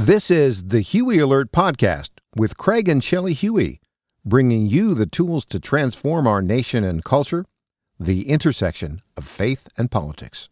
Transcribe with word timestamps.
This 0.00 0.30
is 0.30 0.68
the 0.68 0.80
Huey 0.80 1.18
Alert 1.18 1.52
Podcast 1.52 2.08
with 2.34 2.56
Craig 2.56 2.88
and 2.88 3.04
Shelley 3.04 3.34
Huey, 3.34 3.82
bringing 4.24 4.64
you 4.64 4.94
the 4.94 5.04
tools 5.04 5.44
to 5.44 5.60
transform 5.60 6.26
our 6.26 6.40
nation 6.40 6.84
and 6.84 7.04
culture, 7.04 7.44
the 7.98 8.26
intersection 8.30 9.02
of 9.18 9.26
faith 9.26 9.68
and 9.76 9.90
politics. 9.90 10.48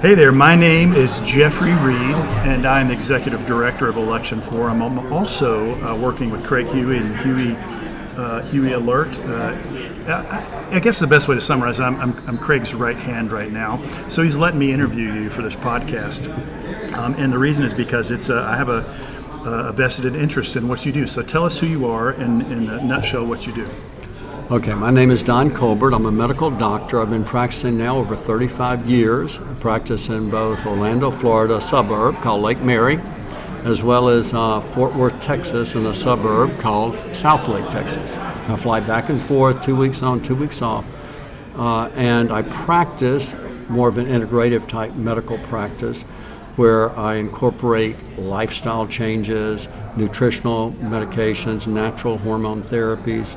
Hey 0.00 0.14
there, 0.14 0.30
my 0.30 0.54
name 0.54 0.92
is 0.92 1.18
Jeffrey 1.22 1.72
Reed, 1.72 2.14
and 2.46 2.64
I'm 2.64 2.86
the 2.86 2.94
Executive 2.94 3.44
Director 3.48 3.88
of 3.88 3.96
Election 3.96 4.40
Forum. 4.42 4.80
I'm 4.80 5.12
also 5.12 5.74
uh, 5.82 6.00
working 6.00 6.30
with 6.30 6.46
Craig 6.46 6.68
Huey 6.68 6.98
and 6.98 7.16
Huey 7.16 7.56
uh, 8.16 8.42
Huey 8.42 8.74
Alert. 8.74 9.18
Uh, 9.18 9.58
I, 10.06 10.76
I, 10.76 10.78
guess 10.78 11.00
the 11.00 11.08
best 11.08 11.26
way 11.26 11.34
to 11.34 11.40
summarize, 11.40 11.80
I'm, 11.80 11.96
I'm, 12.00 12.16
I'm, 12.28 12.38
Craig's 12.38 12.72
right 12.72 12.96
hand 12.96 13.32
right 13.32 13.50
now, 13.50 13.78
so 14.08 14.22
he's 14.22 14.36
letting 14.36 14.60
me 14.60 14.70
interview 14.72 15.12
you 15.12 15.30
for 15.30 15.42
this 15.42 15.56
podcast. 15.56 16.30
Um, 16.96 17.14
and 17.18 17.32
the 17.32 17.38
reason 17.38 17.64
is 17.64 17.74
because 17.74 18.10
it's 18.10 18.28
a, 18.28 18.36
I 18.36 18.56
have 18.56 18.68
a, 18.68 18.78
a 19.44 19.72
vested 19.72 20.14
interest 20.14 20.56
in 20.56 20.68
what 20.68 20.86
you 20.86 20.92
do. 20.92 21.06
So 21.06 21.22
tell 21.22 21.44
us 21.44 21.58
who 21.58 21.66
you 21.66 21.86
are 21.86 22.10
and, 22.10 22.42
in 22.50 22.68
a 22.68 22.82
nutshell, 22.82 23.26
what 23.26 23.46
you 23.46 23.52
do. 23.52 23.68
Okay, 24.50 24.74
my 24.74 24.90
name 24.90 25.10
is 25.10 25.22
Don 25.22 25.50
Colbert. 25.50 25.92
I'm 25.92 26.06
a 26.06 26.12
medical 26.12 26.50
doctor. 26.50 27.00
I've 27.00 27.10
been 27.10 27.24
practicing 27.24 27.78
now 27.78 27.96
over 27.96 28.14
35 28.14 28.86
years. 28.86 29.38
I 29.38 29.54
practice 29.54 30.08
in 30.08 30.30
both 30.30 30.64
Orlando, 30.66 31.10
Florida, 31.10 31.60
suburb 31.60 32.16
called 32.16 32.42
Lake 32.42 32.60
Mary, 32.60 32.98
as 33.64 33.82
well 33.82 34.08
as 34.08 34.32
uh, 34.32 34.60
Fort 34.60 34.94
Worth, 34.94 35.18
Texas, 35.20 35.74
in 35.74 35.86
a 35.86 35.94
suburb 35.94 36.56
called 36.60 36.94
Southlake, 37.12 37.70
Texas. 37.70 38.12
I 38.16 38.56
fly 38.56 38.80
back 38.80 39.08
and 39.08 39.20
forth, 39.20 39.62
two 39.64 39.74
weeks 39.74 40.02
on, 40.02 40.22
two 40.22 40.36
weeks 40.36 40.60
off. 40.62 40.86
Uh, 41.56 41.88
and 41.94 42.30
I 42.30 42.42
practice 42.42 43.34
more 43.68 43.88
of 43.88 43.96
an 43.98 44.06
integrative 44.06 44.68
type 44.68 44.94
medical 44.94 45.38
practice 45.38 46.04
where 46.56 46.96
I 46.98 47.16
incorporate 47.16 47.96
lifestyle 48.18 48.86
changes, 48.86 49.68
nutritional 49.96 50.72
medications, 50.72 51.66
natural 51.66 52.18
hormone 52.18 52.62
therapies 52.62 53.36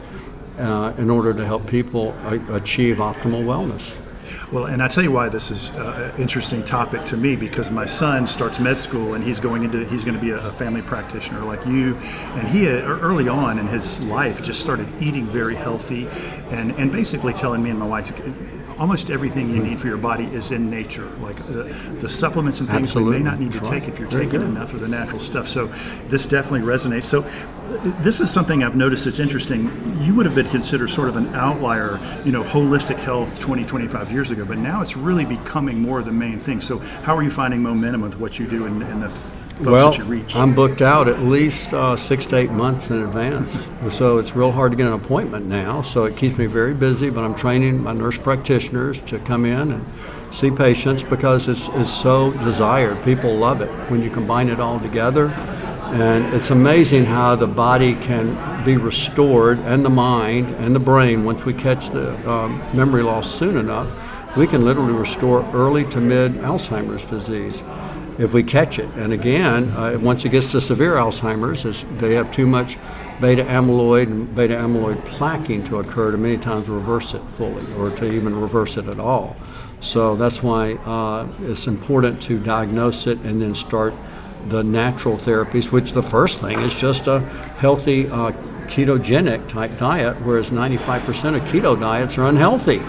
uh, 0.60 0.94
in 0.98 1.10
order 1.10 1.34
to 1.34 1.46
help 1.46 1.68
people 1.68 2.14
achieve 2.50 2.98
optimal 2.98 3.44
wellness. 3.44 3.96
Well, 4.52 4.66
and 4.66 4.82
I 4.82 4.88
tell 4.88 5.04
you 5.04 5.12
why 5.12 5.28
this 5.28 5.52
is 5.52 5.70
uh, 5.72 6.14
an 6.14 6.22
interesting 6.22 6.64
topic 6.64 7.04
to 7.06 7.18
me 7.18 7.36
because 7.36 7.70
my 7.70 7.86
son 7.86 8.28
starts 8.28 8.60
med 8.60 8.78
school 8.78 9.14
and 9.14 9.22
he's 9.22 9.42
going 9.42 9.64
into 9.64 9.84
he's 9.86 10.06
going 10.06 10.16
to 10.16 10.22
be 10.22 10.32
a, 10.32 10.52
family 10.54 10.82
practitioner 10.82 11.42
like 11.42 11.66
you, 11.66 11.98
and 12.36 12.48
he 12.48 12.66
uh, 12.68 12.82
early 12.82 13.28
on 13.28 13.60
in 13.60 13.68
his 13.68 14.00
life 14.02 14.42
just 14.42 14.62
started 14.62 14.88
eating 15.02 15.26
very 15.26 15.56
healthy, 15.56 16.08
and 16.50 16.72
and 16.76 16.94
basically 16.94 17.34
telling 17.34 17.62
me 17.62 17.72
and 17.72 17.80
my 17.80 17.88
wife 17.88 18.14
almost 18.80 19.10
everything 19.10 19.50
you 19.50 19.62
need 19.62 19.80
for 19.80 19.88
your 19.88 19.98
body 19.98 20.26
is 20.26 20.52
in 20.52 20.70
nature. 20.70 21.10
Like 21.20 21.36
the, 21.48 21.64
the 22.00 22.10
supplements 22.10 22.60
and 22.60 22.70
things 22.70 22.90
Absolutely. 22.90 23.18
we 23.18 23.24
may 23.24 23.30
not 23.30 23.40
need 23.40 23.54
to 23.54 23.60
That's 23.60 23.70
take 23.70 23.84
right. 23.84 23.90
if 23.90 24.00
you're 24.00 24.10
Very 24.10 24.26
taking 24.26 24.42
good. 24.42 24.50
enough 24.50 24.74
of 24.74 24.82
the 24.82 24.88
natural 24.88 25.20
stuff. 25.20 25.48
So 25.48 25.68
this 26.08 26.26
definitely 26.26 26.62
resonates. 26.62 27.06
So 27.06 27.24
uh, 27.24 28.02
this 28.02 28.20
is 28.20 28.32
something 28.32 28.64
I've 28.64 28.76
noticed 28.76 29.06
that's 29.06 29.20
interesting. 29.20 29.64
You 30.02 30.16
would 30.16 30.26
have 30.26 30.36
been 30.36 30.50
considered 30.50 30.90
sort 30.90 31.10
of 31.10 31.16
an 31.18 31.34
outlier, 31.34 32.00
you 32.24 32.32
know, 32.32 32.44
holistic 32.44 32.98
health 32.98 33.40
20, 33.40 33.66
25 33.66 34.12
years 34.12 34.32
ago, 34.32 34.46
but 34.46 34.58
now 34.58 34.82
it's 34.82 34.96
really 34.96 35.26
becoming 35.26 35.82
more 35.82 36.00
of 36.00 36.06
the 36.06 36.12
main 36.12 36.40
thing. 36.40 36.62
So 36.62 36.78
how 36.78 37.16
are 37.16 37.24
you 37.24 37.32
finding 37.32 37.62
momentum 37.62 38.02
with 38.02 38.20
what 38.20 38.40
you 38.40 38.48
do 38.48 38.66
and, 38.66 38.82
and 38.84 39.02
the 39.02 39.12
folks 39.58 39.68
well, 39.68 39.92
that 39.92 39.98
you 39.98 40.04
reach? 40.06 40.36
I'm 40.36 40.54
booked 40.54 40.82
out 40.82 41.08
at 41.08 41.20
least 41.20 41.74
uh, 41.74 41.96
six 41.96 42.26
to 42.28 42.38
eight 42.38 42.52
months 42.52 42.90
in 42.90 43.04
advance. 43.04 43.68
so 43.90 44.18
it's 44.18 44.36
real 44.36 44.52
hard 44.52 44.72
to 44.72 44.78
get 44.78 44.88
an 44.88 44.94
appointment 44.94 45.46
now. 45.46 45.82
So 45.82 46.06
it 46.06 46.16
keeps 46.16 46.38
me 46.38 46.46
very 46.46 46.74
busy, 46.74 47.10
but 47.10 47.24
I'm 47.24 47.36
training 47.36 47.84
my 47.84 47.94
nurse 47.94 48.18
practitioners 48.18 49.02
to 49.02 49.20
come 49.20 49.46
in 49.46 49.72
and 49.72 49.86
see 50.32 50.52
patients 50.52 51.04
because 51.04 51.48
it's, 51.48 51.68
it's 51.70 51.94
so 51.94 52.32
desired. 52.32 53.04
People 53.04 53.34
love 53.34 53.62
it 53.62 53.70
when 53.90 54.04
you 54.04 54.10
combine 54.10 54.50
it 54.50 54.60
all 54.60 54.80
together. 54.80 55.30
And 55.90 56.34
it's 56.34 56.50
amazing 56.50 57.06
how 57.06 57.36
the 57.36 57.48
body 57.48 57.96
can 57.96 58.64
be 58.66 58.76
restored, 58.76 59.58
and 59.60 59.86
the 59.86 59.90
mind 59.90 60.54
and 60.56 60.76
the 60.76 60.80
brain, 60.80 61.24
once 61.24 61.46
we 61.46 61.54
catch 61.54 61.90
the 61.90 62.30
um, 62.30 62.62
memory 62.76 63.04
loss 63.04 63.34
soon 63.34 63.56
enough, 63.56 63.90
we 64.36 64.46
can 64.46 64.66
literally 64.66 64.92
restore 64.92 65.50
early 65.54 65.86
to 65.86 66.02
mid 66.02 66.34
Alzheimer's 66.34 67.06
disease 67.06 67.64
if 68.18 68.34
we 68.34 68.44
catch 68.44 68.80
it. 68.80 68.90
And 68.96 69.14
again, 69.14 69.66
uh, 69.72 69.98
once 70.02 70.26
it 70.26 70.30
gets 70.30 70.52
to 70.52 70.62
severe 70.62 70.96
Alzheimer's, 70.96 71.84
they 72.00 72.16
have 72.16 72.32
too 72.32 72.48
much 72.48 72.78
beta 73.20 73.44
amyloid 73.44 74.04
and 74.04 74.34
beta 74.36 74.56
amyloid 74.56 75.02
plaquing 75.04 75.66
to 75.66 75.78
occur 75.78 76.12
to 76.12 76.18
many 76.18 76.38
times 76.38 76.70
reverse 76.70 77.14
it 77.14 77.22
fully 77.22 77.66
or 77.74 77.90
to 77.90 78.06
even 78.06 78.40
reverse 78.40 78.78
it 78.78 78.88
at 78.88 79.00
all. 79.00 79.36
So 79.80 80.16
that's 80.16 80.42
why 80.42 80.74
uh, 80.74 81.28
it's 81.42 81.68
important 81.68 82.22
to 82.24 82.40
diagnose 82.40 83.08
it 83.08 83.20
and 83.20 83.42
then 83.42 83.54
start 83.56 83.94
the 84.50 84.64
natural 84.64 85.18
therapies, 85.18 85.72
which 85.72 85.92
the 85.92 86.02
first 86.02 86.40
thing 86.40 86.62
is 86.62 86.76
just 86.76 87.08
a 87.08 87.20
healthy 87.60 88.08
uh, 88.08 88.32
ketogenic 88.68 89.48
type 89.50 89.78
diet, 89.78 90.16
whereas 90.24 90.50
95% 90.50 91.36
of 91.36 91.42
keto 91.44 91.80
diets 91.80 92.18
are 92.18 92.28
unhealthy. 92.28 92.82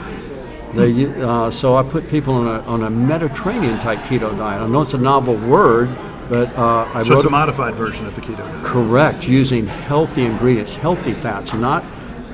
They, 0.74 1.06
uh, 1.22 1.50
so 1.50 1.76
I 1.76 1.82
put 1.82 2.08
people 2.08 2.34
on 2.34 2.46
a, 2.46 2.60
on 2.60 2.82
a 2.82 2.90
Mediterranean 2.90 3.78
type 3.78 3.98
keto 4.00 4.36
diet. 4.36 4.60
I 4.60 4.66
know 4.68 4.82
it's 4.82 4.94
a 4.94 4.98
novel 4.98 5.36
word, 5.36 5.88
but 6.28 6.54
uh, 6.56 6.88
I 6.92 7.02
so 7.02 7.10
wrote 7.10 7.18
it's 7.18 7.24
a 7.24 7.30
modified 7.30 7.74
version 7.74 8.06
of 8.06 8.14
the 8.14 8.20
keto. 8.20 8.38
diet. 8.38 8.64
correct 8.64 9.26
using 9.26 9.66
healthy 9.66 10.24
ingredients, 10.24 10.74
healthy 10.74 11.14
fats, 11.14 11.54
not. 11.54 11.84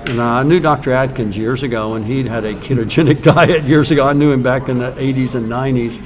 And 0.06 0.20
I 0.20 0.42
knew 0.42 0.60
Dr. 0.60 0.92
Atkins 0.92 1.36
years 1.36 1.62
ago, 1.62 1.94
and 1.94 2.04
he 2.04 2.24
had 2.24 2.44
a 2.44 2.54
ketogenic 2.54 3.22
diet 3.34 3.64
years 3.64 3.90
ago. 3.90 4.06
I 4.06 4.12
knew 4.12 4.32
him 4.32 4.42
back 4.42 4.68
in 4.68 4.78
the 4.78 4.92
80s 4.92 5.34
and 5.34 5.48
90s, 5.48 6.02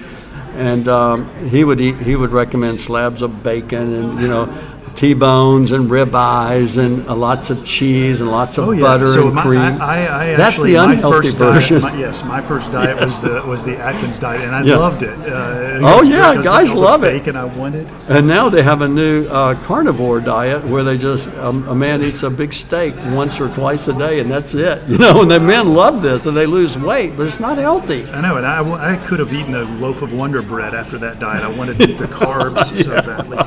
and 0.54 0.88
um, 0.88 1.48
he 1.48 1.64
would 1.64 1.80
eat. 1.80 1.96
He 1.96 2.14
would 2.14 2.30
recommend 2.30 2.80
slabs 2.80 3.22
of 3.22 3.42
bacon 3.42 3.94
and 3.94 4.20
you 4.20 4.28
know. 4.28 4.67
T-bones 4.98 5.70
and 5.70 5.88
ribeyes 5.88 6.76
and 6.76 7.06
uh, 7.08 7.14
lots 7.14 7.50
of 7.50 7.64
cheese 7.64 8.20
and 8.20 8.28
lots 8.32 8.58
of 8.58 8.66
Oh 8.66 8.70
yeah. 8.72 8.80
butter 8.80 9.06
so 9.06 9.26
and 9.26 9.34
my, 9.36 9.42
cream. 9.42 9.60
I, 9.60 9.78
I, 9.78 10.22
I 10.32 10.36
That's 10.36 10.40
actually 10.56 10.72
the 10.72 10.78
my 10.78 10.92
unhealthy 10.92 11.28
first 11.28 11.36
version. 11.36 11.80
Diet, 11.80 11.94
my, 11.94 12.00
yes, 12.00 12.24
my 12.24 12.40
first 12.40 12.72
diet 12.72 12.98
was 12.98 13.20
the 13.20 13.42
was 13.46 13.64
the 13.64 13.76
Atkins 13.78 14.18
diet, 14.18 14.40
and 14.42 14.52
I 14.56 14.62
Yeah. 14.64 14.76
loved 14.76 15.04
it. 15.04 15.16
Uh, 15.20 15.66
Oh, 15.80 16.02
yeah, 16.02 16.42
guys 16.42 16.72
love 16.74 17.04
it. 17.04 17.12
Bacon 17.18 17.36
I 17.36 17.44
wanted. 17.44 17.86
And 18.08 18.26
now 18.26 18.48
they 18.48 18.62
have 18.64 18.80
a 18.82 18.88
new 18.88 19.26
uh, 19.28 19.54
carnivore 19.66 20.18
diet 20.20 20.64
where 20.66 20.82
they 20.82 20.98
just 20.98 21.28
um, 21.36 21.68
a 21.68 21.74
man 21.76 22.02
eats 22.02 22.24
a 22.24 22.30
big 22.30 22.52
steak 22.52 22.96
once 23.12 23.38
or 23.40 23.48
twice 23.54 23.86
a 23.86 23.92
day, 23.96 24.18
and 24.18 24.28
that's 24.28 24.54
it. 24.56 24.82
You 24.88 24.98
know, 24.98 25.22
and 25.22 25.30
the 25.30 25.38
men 25.38 25.74
love 25.74 26.02
this, 26.02 26.26
and 26.26 26.36
they 26.36 26.46
lose 26.46 26.76
weight, 26.76 27.16
but 27.16 27.24
it's 27.26 27.38
not 27.38 27.56
healthy. 27.58 28.04
I 28.10 28.20
know, 28.20 28.36
and 28.38 28.44
I, 28.44 28.94
I 28.94 28.96
could 29.06 29.20
have 29.20 29.32
eaten 29.32 29.54
a 29.54 29.62
loaf 29.78 30.02
of 30.02 30.12
Wonder 30.12 30.42
Bread 30.42 30.74
after 30.74 30.98
that 30.98 31.20
diet. 31.20 31.44
I 31.44 31.56
wanted 31.56 31.76
the 31.78 31.86
carbs 32.20 32.82
so 32.84 32.90
badly. 33.02 33.38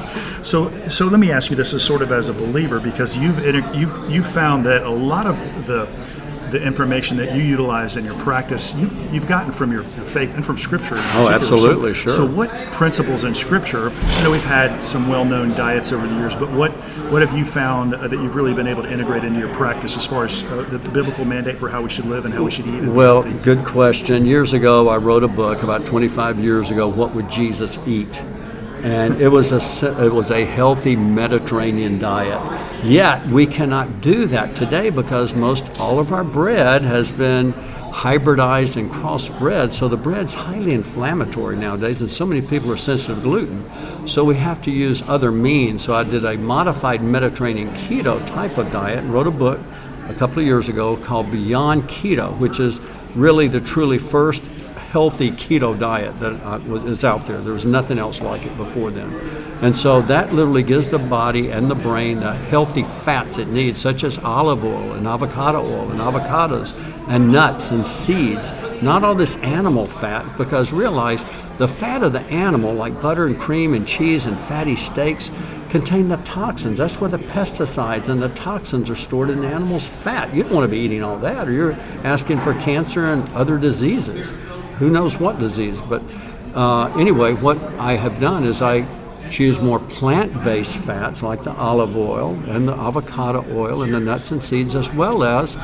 So, 0.43 0.71
so 0.87 1.07
let 1.07 1.19
me 1.19 1.31
ask 1.31 1.40
you 1.49 1.55
this 1.55 1.73
as 1.73 1.83
sort 1.83 2.01
of 2.01 2.11
as 2.11 2.29
a 2.29 2.33
believer, 2.33 2.79
because 2.79 3.17
you've 3.17 3.43
you've 3.75 4.09
you've 4.11 4.27
found 4.27 4.65
that 4.65 4.83
a 4.83 4.89
lot 4.89 5.25
of 5.25 5.37
the 5.65 5.87
the 6.51 6.61
information 6.61 7.15
that 7.17 7.33
you 7.33 7.41
utilize 7.41 7.95
in 7.95 8.03
your 8.03 8.15
practice, 8.15 8.75
you've, 8.75 9.13
you've 9.13 9.27
gotten 9.27 9.53
from 9.53 9.71
your, 9.71 9.83
your 9.83 10.05
faith 10.05 10.35
and 10.35 10.45
from 10.45 10.57
Scripture. 10.57 10.95
Oh, 11.13 11.29
absolutely, 11.31 11.91
So- 11.91 11.95
sure. 11.95 12.13
So, 12.13 12.25
what 12.25 12.49
principles 12.73 13.23
in 13.23 13.33
Scripture? 13.33 13.89
I 13.89 14.23
know 14.23 14.31
we've 14.31 14.43
had 14.43 14.83
some 14.83 15.07
well-known 15.07 15.51
diets 15.51 15.91
over 15.93 16.05
the 16.05 16.13
years, 16.15 16.35
but 16.35 16.51
what 16.51 16.71
what 17.09 17.21
have 17.21 17.37
you 17.37 17.45
found 17.45 17.93
uh, 17.95 18.07
that 18.07 18.17
you've 18.17 18.35
really 18.35 18.53
been 18.53 18.67
able 18.67 18.83
to 18.83 18.91
integrate 18.91 19.23
into 19.23 19.39
your 19.39 19.53
practice 19.55 19.97
as 19.97 20.05
far 20.05 20.25
as 20.25 20.43
uh, 20.43 20.65
the, 20.69 20.77
the 20.77 20.89
biblical 20.89 21.25
mandate 21.25 21.57
for 21.57 21.69
how 21.69 21.81
we 21.81 21.89
should 21.89 22.05
live 22.05 22.25
and 22.25 22.33
how 22.33 22.43
we 22.43 22.51
should 22.51 22.67
eat? 22.67 22.83
Well, 22.83 23.23
good 23.43 23.65
question. 23.65 24.25
Years 24.25 24.53
ago, 24.53 24.89
I 24.89 24.97
wrote 24.97 25.23
a 25.23 25.27
book 25.27 25.63
about 25.63 25.85
25 25.85 26.39
years 26.39 26.69
ago. 26.69 26.87
What 26.87 27.15
would 27.15 27.29
Jesus 27.29 27.77
eat? 27.87 28.21
And 28.83 29.21
it 29.21 29.29
was 29.29 29.51
a 29.51 30.03
it 30.03 30.11
was 30.11 30.31
a 30.31 30.43
healthy 30.43 30.95
Mediterranean 30.95 31.99
diet. 31.99 32.83
Yet 32.83 33.25
we 33.27 33.45
cannot 33.45 34.01
do 34.01 34.25
that 34.27 34.55
today 34.55 34.89
because 34.89 35.35
most 35.35 35.79
all 35.79 35.99
of 35.99 36.11
our 36.11 36.23
bread 36.23 36.81
has 36.81 37.11
been 37.11 37.53
hybridized 37.91 38.77
and 38.77 38.89
crossbred. 38.89 39.71
So 39.73 39.87
the 39.87 39.97
bread's 39.97 40.33
highly 40.33 40.73
inflammatory 40.73 41.57
nowadays, 41.57 42.01
and 42.01 42.09
so 42.09 42.25
many 42.25 42.41
people 42.41 42.71
are 42.71 42.77
sensitive 42.77 43.17
to 43.17 43.21
gluten. 43.21 44.07
So 44.07 44.23
we 44.23 44.35
have 44.35 44.63
to 44.63 44.71
use 44.71 45.03
other 45.03 45.31
means. 45.31 45.83
So 45.83 45.93
I 45.93 46.03
did 46.03 46.25
a 46.25 46.37
modified 46.37 47.03
Mediterranean 47.03 47.69
keto 47.75 48.25
type 48.27 48.57
of 48.57 48.71
diet 48.71 48.99
and 48.99 49.13
wrote 49.13 49.27
a 49.27 49.31
book 49.31 49.59
a 50.07 50.13
couple 50.15 50.39
of 50.39 50.45
years 50.45 50.69
ago 50.69 50.97
called 50.97 51.31
Beyond 51.31 51.83
Keto, 51.83 52.35
which 52.39 52.59
is 52.59 52.79
really 53.15 53.47
the 53.47 53.61
truly 53.61 53.97
first 53.97 54.41
healthy 54.91 55.31
keto 55.31 55.77
diet 55.79 56.19
that 56.19 56.33
uh, 56.43 56.59
was- 56.67 57.03
out 57.05 57.25
there. 57.25 57.39
There 57.39 57.53
was 57.53 57.65
nothing 57.65 57.97
else 57.97 58.21
like 58.21 58.45
it 58.45 58.55
before 58.57 58.91
then. 58.91 59.09
And 59.61 59.75
so 59.75 60.01
that 60.01 60.33
literally 60.33 60.63
gives 60.63 60.89
the 60.89 60.99
body 60.99 61.49
and 61.49 61.69
the 61.69 61.75
brain 61.75 62.19
the 62.19 62.33
healthy 62.33 62.83
fats 62.83 63.37
it 63.37 63.47
needs, 63.47 63.79
such 63.79 64.03
as 64.03 64.17
olive 64.19 64.65
oil 64.65 64.93
and 64.93 65.07
avocado 65.07 65.61
oil 65.61 65.91
and 65.91 65.99
avocados 65.99 66.77
and 67.07 67.31
nuts 67.31 67.71
and 67.71 67.85
seeds. 67.87 68.51
Not 68.81 69.03
all 69.03 69.15
this 69.15 69.37
animal 69.37 69.85
fat, 69.85 70.25
because 70.37 70.73
realize 70.73 71.23
the 71.57 71.67
fat 71.67 72.03
of 72.03 72.11
the 72.11 72.21
animal, 72.21 72.73
like 72.73 72.99
butter 73.01 73.27
and 73.27 73.39
cream 73.39 73.73
and 73.73 73.87
cheese 73.87 74.25
and 74.25 74.37
fatty 74.39 74.75
steaks, 74.75 75.29
contain 75.69 76.09
the 76.09 76.17
toxins. 76.17 76.79
That's 76.79 76.99
where 76.99 77.09
the 77.09 77.19
pesticides 77.19 78.09
and 78.09 78.21
the 78.21 78.29
toxins 78.29 78.89
are 78.89 78.95
stored 78.95 79.29
in 79.29 79.41
the 79.41 79.47
animal's 79.47 79.87
fat. 79.87 80.33
You 80.33 80.43
don't 80.43 80.53
want 80.53 80.65
to 80.65 80.71
be 80.71 80.79
eating 80.79 81.03
all 81.03 81.17
that, 81.19 81.47
or 81.47 81.51
you're 81.51 81.73
asking 82.03 82.39
for 82.39 82.53
cancer 82.55 83.13
and 83.13 83.31
other 83.33 83.57
diseases. 83.57 84.33
Who 84.81 84.89
knows 84.89 85.19
what 85.19 85.37
disease? 85.37 85.79
But 85.79 86.01
uh, 86.55 86.87
anyway, 86.97 87.33
what 87.33 87.61
I 87.77 87.93
have 87.93 88.19
done 88.19 88.43
is 88.43 88.63
I 88.63 88.83
choose 89.29 89.59
more 89.59 89.79
plant-based 89.79 90.75
fats 90.75 91.21
like 91.21 91.43
the 91.43 91.51
olive 91.51 91.95
oil 91.95 92.31
and 92.47 92.67
the 92.67 92.73
avocado 92.73 93.45
oil 93.55 93.83
and 93.83 93.93
the 93.93 93.99
nuts 93.99 94.31
and 94.31 94.41
seeds, 94.41 94.75
as 94.75 94.91
well 94.91 95.23
as 95.23 95.55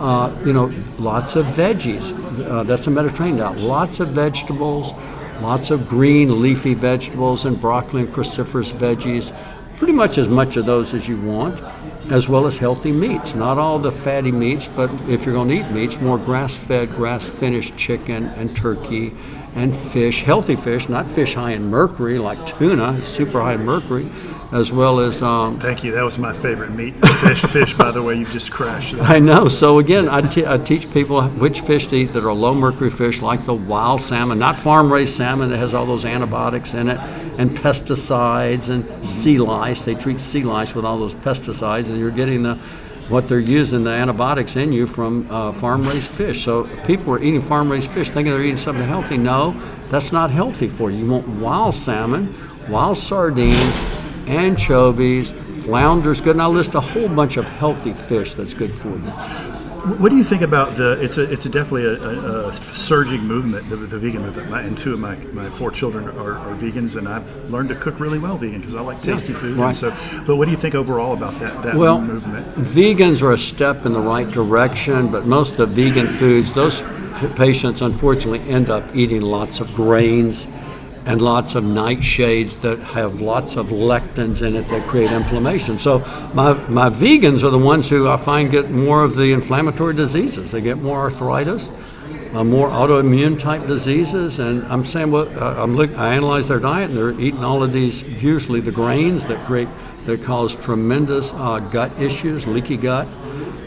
uh, 0.00 0.36
you 0.44 0.52
know 0.52 0.74
lots 0.98 1.36
of 1.36 1.46
veggies. 1.46 2.10
Uh, 2.44 2.64
that's 2.64 2.88
a 2.88 2.90
Mediterranean 2.90 3.38
diet. 3.38 3.58
Lots 3.58 4.00
of 4.00 4.08
vegetables, 4.08 4.90
lots 5.40 5.70
of 5.70 5.88
green 5.88 6.42
leafy 6.42 6.74
vegetables 6.74 7.44
and 7.44 7.60
broccoli 7.60 8.02
and 8.02 8.12
cruciferous 8.12 8.72
veggies. 8.72 9.32
Pretty 9.76 9.92
much 9.92 10.18
as 10.18 10.28
much 10.28 10.56
of 10.56 10.66
those 10.66 10.92
as 10.92 11.06
you 11.06 11.20
want, 11.20 11.60
as 12.10 12.28
well 12.28 12.46
as 12.46 12.58
healthy 12.58 12.92
meats. 12.92 13.34
Not 13.34 13.58
all 13.58 13.78
the 13.78 13.92
fatty 13.92 14.32
meats, 14.32 14.68
but 14.68 14.90
if 15.08 15.24
you're 15.24 15.34
going 15.34 15.48
to 15.48 15.54
eat 15.54 15.70
meats, 15.70 16.00
more 16.00 16.18
grass-fed, 16.18 16.90
grass-finished 16.90 17.76
chicken 17.76 18.26
and 18.26 18.54
turkey 18.56 19.12
and 19.56 19.74
fish, 19.74 20.22
healthy 20.22 20.54
fish, 20.54 20.88
not 20.88 21.08
fish 21.08 21.34
high 21.34 21.52
in 21.52 21.70
mercury 21.70 22.18
like 22.18 22.46
tuna, 22.46 23.04
super 23.06 23.40
high 23.40 23.54
in 23.54 23.64
mercury, 23.64 24.08
as 24.52 24.70
well 24.70 25.00
as. 25.00 25.22
Um, 25.22 25.58
Thank 25.58 25.82
you. 25.82 25.92
That 25.92 26.04
was 26.04 26.18
my 26.18 26.34
favorite 26.34 26.70
meat. 26.70 26.94
Fish, 27.16 27.42
fish. 27.42 27.74
By 27.74 27.90
the 27.90 28.02
way, 28.02 28.16
you 28.16 28.26
just 28.26 28.52
crashed. 28.52 28.94
That. 28.94 29.08
I 29.08 29.18
know. 29.18 29.48
So 29.48 29.78
again, 29.78 30.08
I, 30.08 30.18
I 30.46 30.58
teach 30.58 30.92
people 30.92 31.22
which 31.22 31.62
fish 31.62 31.86
to 31.86 31.96
eat 31.96 32.12
that 32.12 32.24
are 32.24 32.32
low 32.32 32.54
mercury 32.54 32.90
fish, 32.90 33.22
like 33.22 33.44
the 33.44 33.54
wild 33.54 34.02
salmon, 34.02 34.38
not 34.38 34.58
farm-raised 34.58 35.16
salmon 35.16 35.48
that 35.50 35.56
has 35.56 35.72
all 35.72 35.86
those 35.86 36.04
antibiotics 36.04 36.74
in 36.74 36.88
it, 36.90 37.00
and 37.38 37.50
pesticides 37.50 38.68
and 38.68 39.06
sea 39.06 39.38
lice. 39.38 39.80
They 39.82 39.94
treat 39.94 40.20
sea 40.20 40.42
lice 40.42 40.74
with 40.74 40.84
all 40.84 40.98
those 40.98 41.14
pesticides, 41.14 41.88
and 41.88 41.98
you're 41.98 42.10
getting 42.10 42.42
the 42.42 42.58
what 43.08 43.28
they're 43.28 43.38
using 43.38 43.84
the 43.84 43.90
antibiotics 43.90 44.56
in 44.56 44.72
you 44.72 44.86
from 44.86 45.30
uh, 45.30 45.52
farm-raised 45.52 46.10
fish. 46.10 46.44
So 46.44 46.64
people 46.86 47.12
are 47.14 47.22
eating 47.22 47.42
farm-raised 47.42 47.90
fish 47.90 48.10
thinking 48.10 48.32
they're 48.32 48.42
eating 48.42 48.56
something 48.56 48.86
healthy. 48.86 49.16
No, 49.16 49.60
that's 49.90 50.12
not 50.12 50.30
healthy 50.30 50.68
for 50.68 50.90
you. 50.90 51.04
You 51.04 51.10
want 51.10 51.28
wild 51.28 51.74
salmon, 51.74 52.34
wild 52.68 52.98
sardines, 52.98 53.74
anchovies, 54.26 55.30
flounders. 55.64 56.20
Good. 56.20 56.36
And 56.36 56.42
I 56.42 56.46
list 56.46 56.74
a 56.74 56.80
whole 56.80 57.08
bunch 57.08 57.36
of 57.36 57.48
healthy 57.48 57.92
fish 57.92 58.34
that's 58.34 58.54
good 58.54 58.74
for 58.74 58.88
you. 58.88 59.55
What 59.86 60.10
do 60.10 60.16
you 60.16 60.24
think 60.24 60.42
about 60.42 60.74
the? 60.74 61.00
It's 61.00 61.16
a 61.16 61.22
it's 61.22 61.46
a 61.46 61.48
definitely 61.48 61.84
a, 61.84 61.92
a, 62.02 62.48
a 62.48 62.54
surging 62.54 63.20
movement, 63.20 63.68
the, 63.68 63.76
the 63.76 63.98
vegan 63.98 64.22
movement. 64.22 64.50
My, 64.50 64.60
and 64.62 64.76
two 64.76 64.92
of 64.94 64.98
my, 64.98 65.14
my 65.32 65.48
four 65.48 65.70
children 65.70 66.08
are, 66.08 66.36
are 66.38 66.56
vegans, 66.56 66.96
and 66.96 67.08
I've 67.08 67.24
learned 67.52 67.68
to 67.68 67.76
cook 67.76 68.00
really 68.00 68.18
well 68.18 68.36
vegan 68.36 68.58
because 68.60 68.74
I 68.74 68.80
like 68.80 69.00
tasty 69.00 69.32
Yeah, 69.32 69.38
food. 69.38 69.56
right. 69.56 69.68
And 69.68 69.76
so, 69.76 70.24
but 70.26 70.36
what 70.36 70.46
do 70.46 70.50
you 70.50 70.56
think 70.56 70.74
overall 70.74 71.12
about 71.12 71.38
that 71.38 71.62
that 71.62 71.76
Well, 71.76 72.00
movement? 72.00 72.52
vegans 72.56 73.22
are 73.22 73.32
a 73.32 73.38
step 73.38 73.86
in 73.86 73.92
the 73.92 74.00
right 74.00 74.28
direction, 74.28 75.08
but 75.08 75.24
most 75.26 75.60
of 75.60 75.74
the 75.74 75.84
vegan 75.84 76.08
foods, 76.08 76.52
those 76.52 76.82
patients 77.36 77.80
unfortunately 77.80 78.40
end 78.50 78.68
up 78.70 78.84
eating 78.94 79.20
lots 79.22 79.60
of 79.60 79.72
grains 79.72 80.48
and 81.06 81.22
lots 81.22 81.54
of 81.54 81.62
nightshades 81.62 82.60
that 82.60 82.80
have 82.80 83.20
lots 83.20 83.56
of 83.56 83.68
lectins 83.68 84.42
in 84.42 84.56
it 84.56 84.66
that 84.66 84.86
create 84.88 85.12
inflammation. 85.12 85.78
So 85.78 86.00
my, 86.34 86.54
my 86.68 86.90
vegans 86.90 87.44
are 87.44 87.50
the 87.50 87.58
ones 87.58 87.88
who 87.88 88.08
I 88.08 88.16
find 88.16 88.50
get 88.50 88.70
more 88.70 89.04
of 89.04 89.14
the 89.14 89.32
inflammatory 89.32 89.94
diseases. 89.94 90.50
They 90.50 90.60
get 90.60 90.78
more 90.78 90.98
arthritis, 91.00 91.70
uh, 92.34 92.42
more 92.42 92.68
autoimmune 92.68 93.38
type 93.38 93.66
diseases, 93.68 94.40
and 94.40 94.64
I'm 94.66 94.84
saying, 94.84 95.12
well, 95.12 95.28
uh, 95.40 95.62
I'm 95.62 95.76
look, 95.76 95.96
I 95.96 96.14
analyze 96.14 96.48
their 96.48 96.58
diet, 96.58 96.90
and 96.90 96.98
they're 96.98 97.18
eating 97.20 97.44
all 97.44 97.62
of 97.62 97.72
these, 97.72 98.02
usually 98.02 98.60
the 98.60 98.72
grains 98.72 99.24
that 99.26 99.38
create 99.46 99.68
that 100.06 100.22
cause 100.22 100.54
tremendous 100.54 101.32
uh, 101.34 101.58
gut 101.72 101.96
issues, 102.00 102.46
leaky 102.46 102.76
gut, 102.76 103.06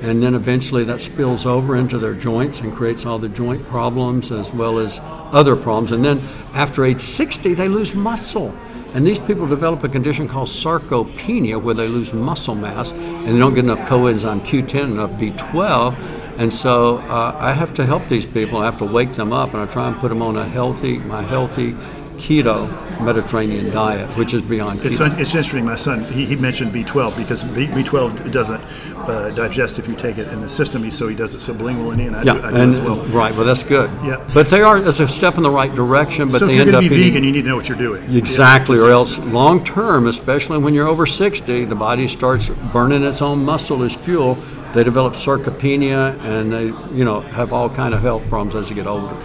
and 0.02 0.24
then 0.24 0.34
eventually 0.36 0.84
that 0.86 1.02
spills 1.02 1.46
over 1.46 1.76
into 1.76 1.98
their 1.98 2.14
joints 2.14 2.62
and 2.62 2.74
creates 2.74 3.06
all 3.06 3.20
the 3.20 3.30
joint 3.30 3.68
problems 3.68 4.32
as 4.32 4.52
well 4.54 4.80
as 4.80 5.00
other 5.32 5.56
problems. 5.56 5.92
And 5.92 6.04
then 6.04 6.20
after 6.54 6.86
age 6.86 7.02
60, 7.02 7.54
they 7.54 7.68
lose 7.68 7.94
muscle. 7.94 8.56
And 8.94 9.06
these 9.06 9.20
people 9.20 9.46
develop 9.46 9.84
a 9.84 9.90
condition 9.90 10.28
called 10.28 10.48
sarcopenia, 10.48 11.62
where 11.62 11.76
they 11.76 11.88
lose 11.88 12.14
muscle 12.14 12.56
mass 12.56 12.90
and 12.92 13.28
they 13.28 13.38
don't 13.38 13.54
get 13.54 13.66
enough 13.66 13.82
coenzyme 13.82 14.42
Q10, 14.42 14.92
enough 14.92 15.12
B12. 15.12 15.96
And 16.40 16.52
so 16.52 17.00
uh, 17.00 17.36
I 17.38 17.54
have 17.54 17.74
to 17.76 17.86
help 17.86 18.08
these 18.08 18.26
people. 18.26 18.60
I 18.60 18.66
have 18.66 18.78
to 18.78 18.86
wake 18.86 19.12
them 19.12 19.34
up, 19.34 19.54
and 19.54 19.62
I 19.62 19.66
try 19.66 19.90
and 19.90 19.98
put 19.98 20.08
them 20.08 20.22
on 20.22 20.38
a 20.38 20.46
healthy, 20.46 20.98
my 21.00 21.22
healthy 21.22 21.76
keto 22.20 22.68
Mediterranean 23.04 23.70
diet, 23.72 24.10
which 24.18 24.34
is 24.34 24.42
beyond 24.42 24.84
It's, 24.86 24.98
keto. 24.98 25.12
it's 25.20 25.30
interesting. 25.34 25.66
My 25.66 25.76
son 25.76 26.04
he, 26.06 26.26
he 26.26 26.36
mentioned 26.36 26.74
B12 26.74 27.16
because 27.18 27.44
B, 27.44 27.66
B12 27.68 28.32
doesn't 28.32 28.62
uh, 28.62 29.30
digest 29.32 29.80
if 29.80 29.88
you 29.88 29.96
take 29.96 30.18
it 30.18 30.28
in 30.28 30.42
the 30.42 30.50
system, 30.50 30.90
so 30.92 31.08
he 31.08 31.16
does 31.16 31.34
it 31.34 31.38
sublingually, 31.40 32.06
and 32.08 32.16
I 32.16 32.24
Yeah, 32.24 32.34
do, 32.34 32.44
I 32.44 32.52
do 32.52 32.58
and 32.58 32.86
well. 32.86 32.98
right. 33.06 33.34
Well, 33.36 33.46
that's 33.46 33.64
good. 33.64 33.90
Yeah. 34.04 34.24
but 34.34 34.50
they 34.50 34.62
are. 34.62 34.78
It's 34.78 35.00
a 35.00 35.08
step 35.08 35.38
in 35.38 35.44
the 35.44 35.50
right 35.50 35.74
direction. 35.74 36.28
But 36.30 36.40
so 36.40 36.48
they 36.48 36.60
end 36.60 36.76
up 36.76 36.84
to 36.84 36.90
be 36.90 36.96
eating, 36.96 37.14
vegan, 37.14 37.24
you 37.24 37.32
need 37.32 37.44
to 37.44 37.48
know 37.50 37.56
what 37.56 37.70
you're 37.70 37.78
doing. 37.78 38.14
Exactly, 38.16 38.78
or 38.78 38.90
else 38.90 39.18
long 39.20 39.64
term, 39.64 40.08
especially 40.08 40.58
when 40.58 40.74
you're 40.74 40.88
over 40.88 41.06
60, 41.06 41.66
the 41.66 41.76
body 41.76 42.08
starts 42.08 42.50
burning 42.50 43.04
its 43.04 43.22
own 43.22 43.44
muscle 43.46 43.82
as 43.84 43.96
fuel. 43.96 44.38
They 44.74 44.84
develop 44.84 45.14
sarcopenia, 45.14 46.20
and 46.24 46.52
they, 46.52 46.66
you 46.96 47.04
know, 47.06 47.22
have 47.22 47.52
all 47.54 47.70
kind 47.70 47.94
of 47.96 48.02
health 48.02 48.28
problems 48.30 48.54
as 48.56 48.70
they 48.70 48.76
get 48.76 48.86
older. 48.86 49.16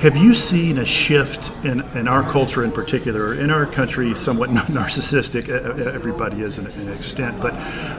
Have 0.00 0.16
you 0.16 0.32
seen 0.32 0.78
a 0.78 0.84
shift 0.84 1.50
in, 1.64 1.80
in 1.96 2.06
our 2.06 2.22
culture 2.22 2.62
in 2.62 2.70
particular, 2.70 3.34
in 3.34 3.50
our 3.50 3.66
country, 3.66 4.14
somewhat 4.14 4.48
narcissistic, 4.50 5.48
everybody 5.48 6.42
is 6.42 6.56
in 6.56 6.68
an 6.68 6.92
extent, 6.92 7.40
but 7.42 7.52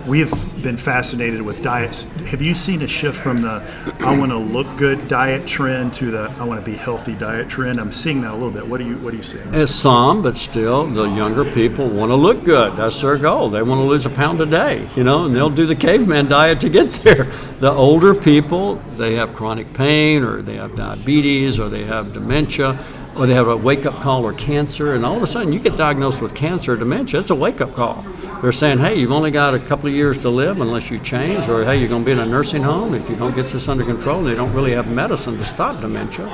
we 0.08 0.22
have 0.22 0.64
been 0.64 0.78
fascinated 0.78 1.42
with 1.42 1.62
diets. 1.62 2.04
Have 2.28 2.42
you 2.42 2.56
seen 2.56 2.84
a 2.84 2.88
shift 2.88 3.18
from 3.18 3.42
the 3.42 3.62
I 4.00 4.18
want 4.18 4.32
to 4.32 4.38
look 4.38 4.78
good 4.78 5.10
diet 5.10 5.46
trend 5.46 5.92
to 5.96 6.10
the 6.10 6.34
I 6.40 6.46
want 6.46 6.64
to 6.64 6.66
be 6.66 6.78
healthy 6.78 7.16
diet 7.16 7.50
trend? 7.50 7.82
I'm 7.82 7.92
seeing 7.92 8.22
that 8.22 8.32
a 8.32 8.34
little 8.34 8.52
bit. 8.52 8.66
What 8.66 8.78
do 8.78 8.88
you 8.88 8.96
what 9.00 9.12
do 9.12 9.18
you 9.18 9.24
see? 9.24 9.40
As 9.52 9.76
some, 9.76 10.22
but 10.22 10.38
still, 10.38 10.86
the 10.86 11.04
younger 11.04 11.44
people 11.44 11.90
want 11.90 12.12
to 12.12 12.16
look 12.16 12.46
good. 12.46 12.78
That's 12.78 13.02
their 13.02 13.18
goal. 13.18 13.50
They 13.50 13.62
want 13.62 13.80
to 13.80 13.86
lose 13.86 14.06
a 14.06 14.10
pound 14.10 14.40
a 14.40 14.46
day, 14.46 14.88
you 14.96 15.04
know, 15.04 15.26
and 15.26 15.36
they'll 15.36 15.50
do 15.50 15.66
the 15.66 15.76
caveman 15.76 16.28
diet 16.30 16.62
to 16.62 16.70
get 16.70 16.94
there. 17.04 17.30
The 17.60 17.72
older 17.72 18.16
people, 18.16 18.76
they 18.96 19.16
have 19.16 19.34
chronic 19.34 19.74
pain, 19.74 20.24
or 20.24 20.42
they 20.42 20.56
have 20.56 20.78
diabetes, 20.78 21.60
or 21.60 21.68
they 21.68 21.89
have 21.90 22.14
dementia, 22.14 22.84
or 23.16 23.28
they 23.28 23.34
have 23.34 23.48
a 23.48 23.58
wake 23.58 23.86
up 23.86 24.00
call 24.00 24.24
or 24.26 24.34
cancer, 24.34 24.96
and 24.96 25.06
all 25.06 25.18
of 25.18 25.24
a 25.24 25.28
sudden 25.28 25.52
you 25.52 25.60
get 25.60 25.76
diagnosed 25.76 26.22
with 26.22 26.34
cancer 26.36 26.74
or 26.74 26.78
dementia. 26.78 27.20
It's 27.20 27.30
a 27.30 27.36
wake 27.36 27.60
up 27.60 27.74
call. 27.74 28.06
They're 28.42 28.54
saying, 28.54 28.80
hey, 28.80 28.98
you've 28.98 29.12
only 29.12 29.32
got 29.32 29.54
a 29.54 29.60
couple 29.60 29.90
of 29.90 29.96
years 29.96 30.18
to 30.20 30.30
live 30.30 30.62
unless 30.62 30.90
you 30.90 31.00
change, 31.00 31.50
or 31.50 31.66
hey, 31.66 31.78
you're 31.78 31.90
going 31.90 32.04
to 32.04 32.06
be 32.06 32.14
in 32.14 32.20
a 32.20 32.26
nursing 32.26 32.64
home 32.64 32.94
if 32.94 33.10
you 33.10 33.18
don't 33.18 33.36
get 33.36 33.50
this 33.50 33.68
under 33.68 33.84
control. 33.84 34.20
And 34.20 34.28
they 34.28 34.36
don't 34.36 34.54
really 34.54 34.72
have 34.72 34.88
medicine 34.88 35.38
to 35.38 35.44
stop 35.44 35.82
dementia. 35.82 36.30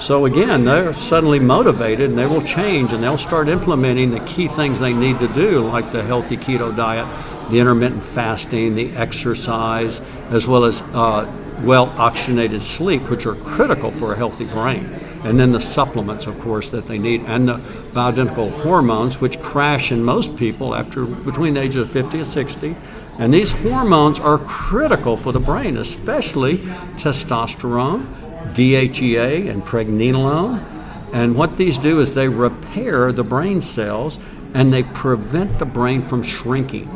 So 0.00 0.24
again, 0.24 0.64
they're 0.64 0.94
suddenly 0.94 1.38
motivated 1.38 2.10
and 2.10 2.18
they 2.18 2.26
will 2.26 2.42
change 2.42 2.92
and 2.92 3.02
they'll 3.02 3.18
start 3.18 3.48
implementing 3.48 4.10
the 4.10 4.18
key 4.20 4.48
things 4.48 4.80
they 4.80 4.92
need 4.92 5.20
to 5.20 5.28
do, 5.28 5.60
like 5.60 5.92
the 5.92 6.02
healthy 6.02 6.36
keto 6.36 6.74
diet, 6.74 7.06
the 7.50 7.60
intermittent 7.60 8.04
fasting, 8.04 8.74
the 8.74 8.96
exercise, 8.96 10.00
as 10.30 10.46
well 10.46 10.64
as 10.64 10.80
uh, 10.94 11.24
well 11.64 11.86
oxygenated 11.98 12.62
sleep, 12.62 13.02
which 13.10 13.26
are 13.26 13.34
critical 13.34 13.90
for 13.90 14.12
a 14.12 14.16
healthy 14.16 14.44
brain. 14.46 14.86
And 15.24 15.38
then 15.38 15.52
the 15.52 15.60
supplements, 15.60 16.26
of 16.26 16.38
course, 16.40 16.70
that 16.70 16.86
they 16.86 16.98
need, 16.98 17.22
and 17.26 17.48
the 17.48 17.54
bioidentical 17.92 18.50
hormones, 18.62 19.20
which 19.20 19.40
crash 19.40 19.92
in 19.92 20.02
most 20.02 20.36
people 20.36 20.74
after 20.74 21.04
between 21.04 21.54
the 21.54 21.60
ages 21.60 21.82
of 21.82 21.90
50 21.90 22.18
and 22.18 22.26
60. 22.26 22.76
And 23.18 23.32
these 23.32 23.52
hormones 23.52 24.18
are 24.18 24.38
critical 24.38 25.16
for 25.16 25.32
the 25.32 25.40
brain, 25.40 25.76
especially 25.76 26.58
testosterone, 26.96 28.06
DHEA, 28.54 29.48
and 29.48 29.62
pregnenolone. 29.62 30.64
And 31.12 31.36
what 31.36 31.56
these 31.58 31.76
do 31.76 32.00
is 32.00 32.14
they 32.14 32.28
repair 32.28 33.12
the 33.12 33.22
brain 33.22 33.60
cells 33.60 34.18
and 34.54 34.72
they 34.72 34.82
prevent 34.82 35.58
the 35.58 35.64
brain 35.64 36.02
from 36.02 36.22
shrinking. 36.22 36.88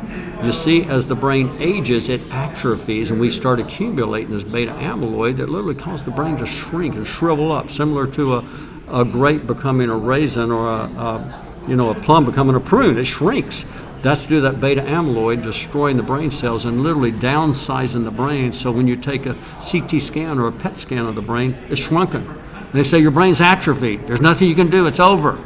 You 0.42 0.52
see, 0.52 0.84
as 0.84 1.06
the 1.06 1.14
brain 1.14 1.56
ages, 1.58 2.08
it 2.08 2.20
atrophies, 2.30 3.10
and 3.10 3.18
we 3.18 3.30
start 3.30 3.58
accumulating 3.58 4.32
this 4.32 4.44
beta 4.44 4.72
amyloid 4.72 5.36
that 5.36 5.48
literally 5.48 5.74
causes 5.74 6.04
the 6.04 6.10
brain 6.10 6.36
to 6.38 6.46
shrink 6.46 6.94
and 6.94 7.06
shrivel 7.06 7.52
up, 7.52 7.70
similar 7.70 8.06
to 8.08 8.34
a, 8.34 8.44
a 8.88 9.04
grape 9.04 9.46
becoming 9.46 9.88
a 9.88 9.96
raisin 9.96 10.50
or 10.50 10.68
a, 10.68 10.84
a 10.84 11.42
you 11.66 11.74
know 11.74 11.90
a 11.90 11.94
plum 11.94 12.24
becoming 12.26 12.54
a 12.54 12.60
prune. 12.60 12.98
It 12.98 13.06
shrinks. 13.06 13.64
That's 14.02 14.26
due 14.26 14.36
to 14.36 14.40
that 14.42 14.60
beta 14.60 14.82
amyloid 14.82 15.42
destroying 15.42 15.96
the 15.96 16.02
brain 16.02 16.30
cells 16.30 16.64
and 16.64 16.82
literally 16.82 17.10
downsizing 17.10 18.04
the 18.04 18.10
brain. 18.10 18.52
So 18.52 18.70
when 18.70 18.86
you 18.86 18.94
take 18.94 19.26
a 19.26 19.36
CT 19.68 20.00
scan 20.02 20.38
or 20.38 20.46
a 20.46 20.52
PET 20.52 20.76
scan 20.76 21.06
of 21.06 21.14
the 21.14 21.22
brain, 21.22 21.56
it's 21.70 21.80
shrunken. 21.80 22.24
And 22.24 22.72
they 22.72 22.84
say 22.84 22.98
your 22.98 23.10
brain's 23.10 23.40
atrophied. 23.40 24.06
There's 24.06 24.20
nothing 24.20 24.48
you 24.48 24.54
can 24.54 24.70
do. 24.70 24.86
It's 24.86 25.00
over. 25.00 25.38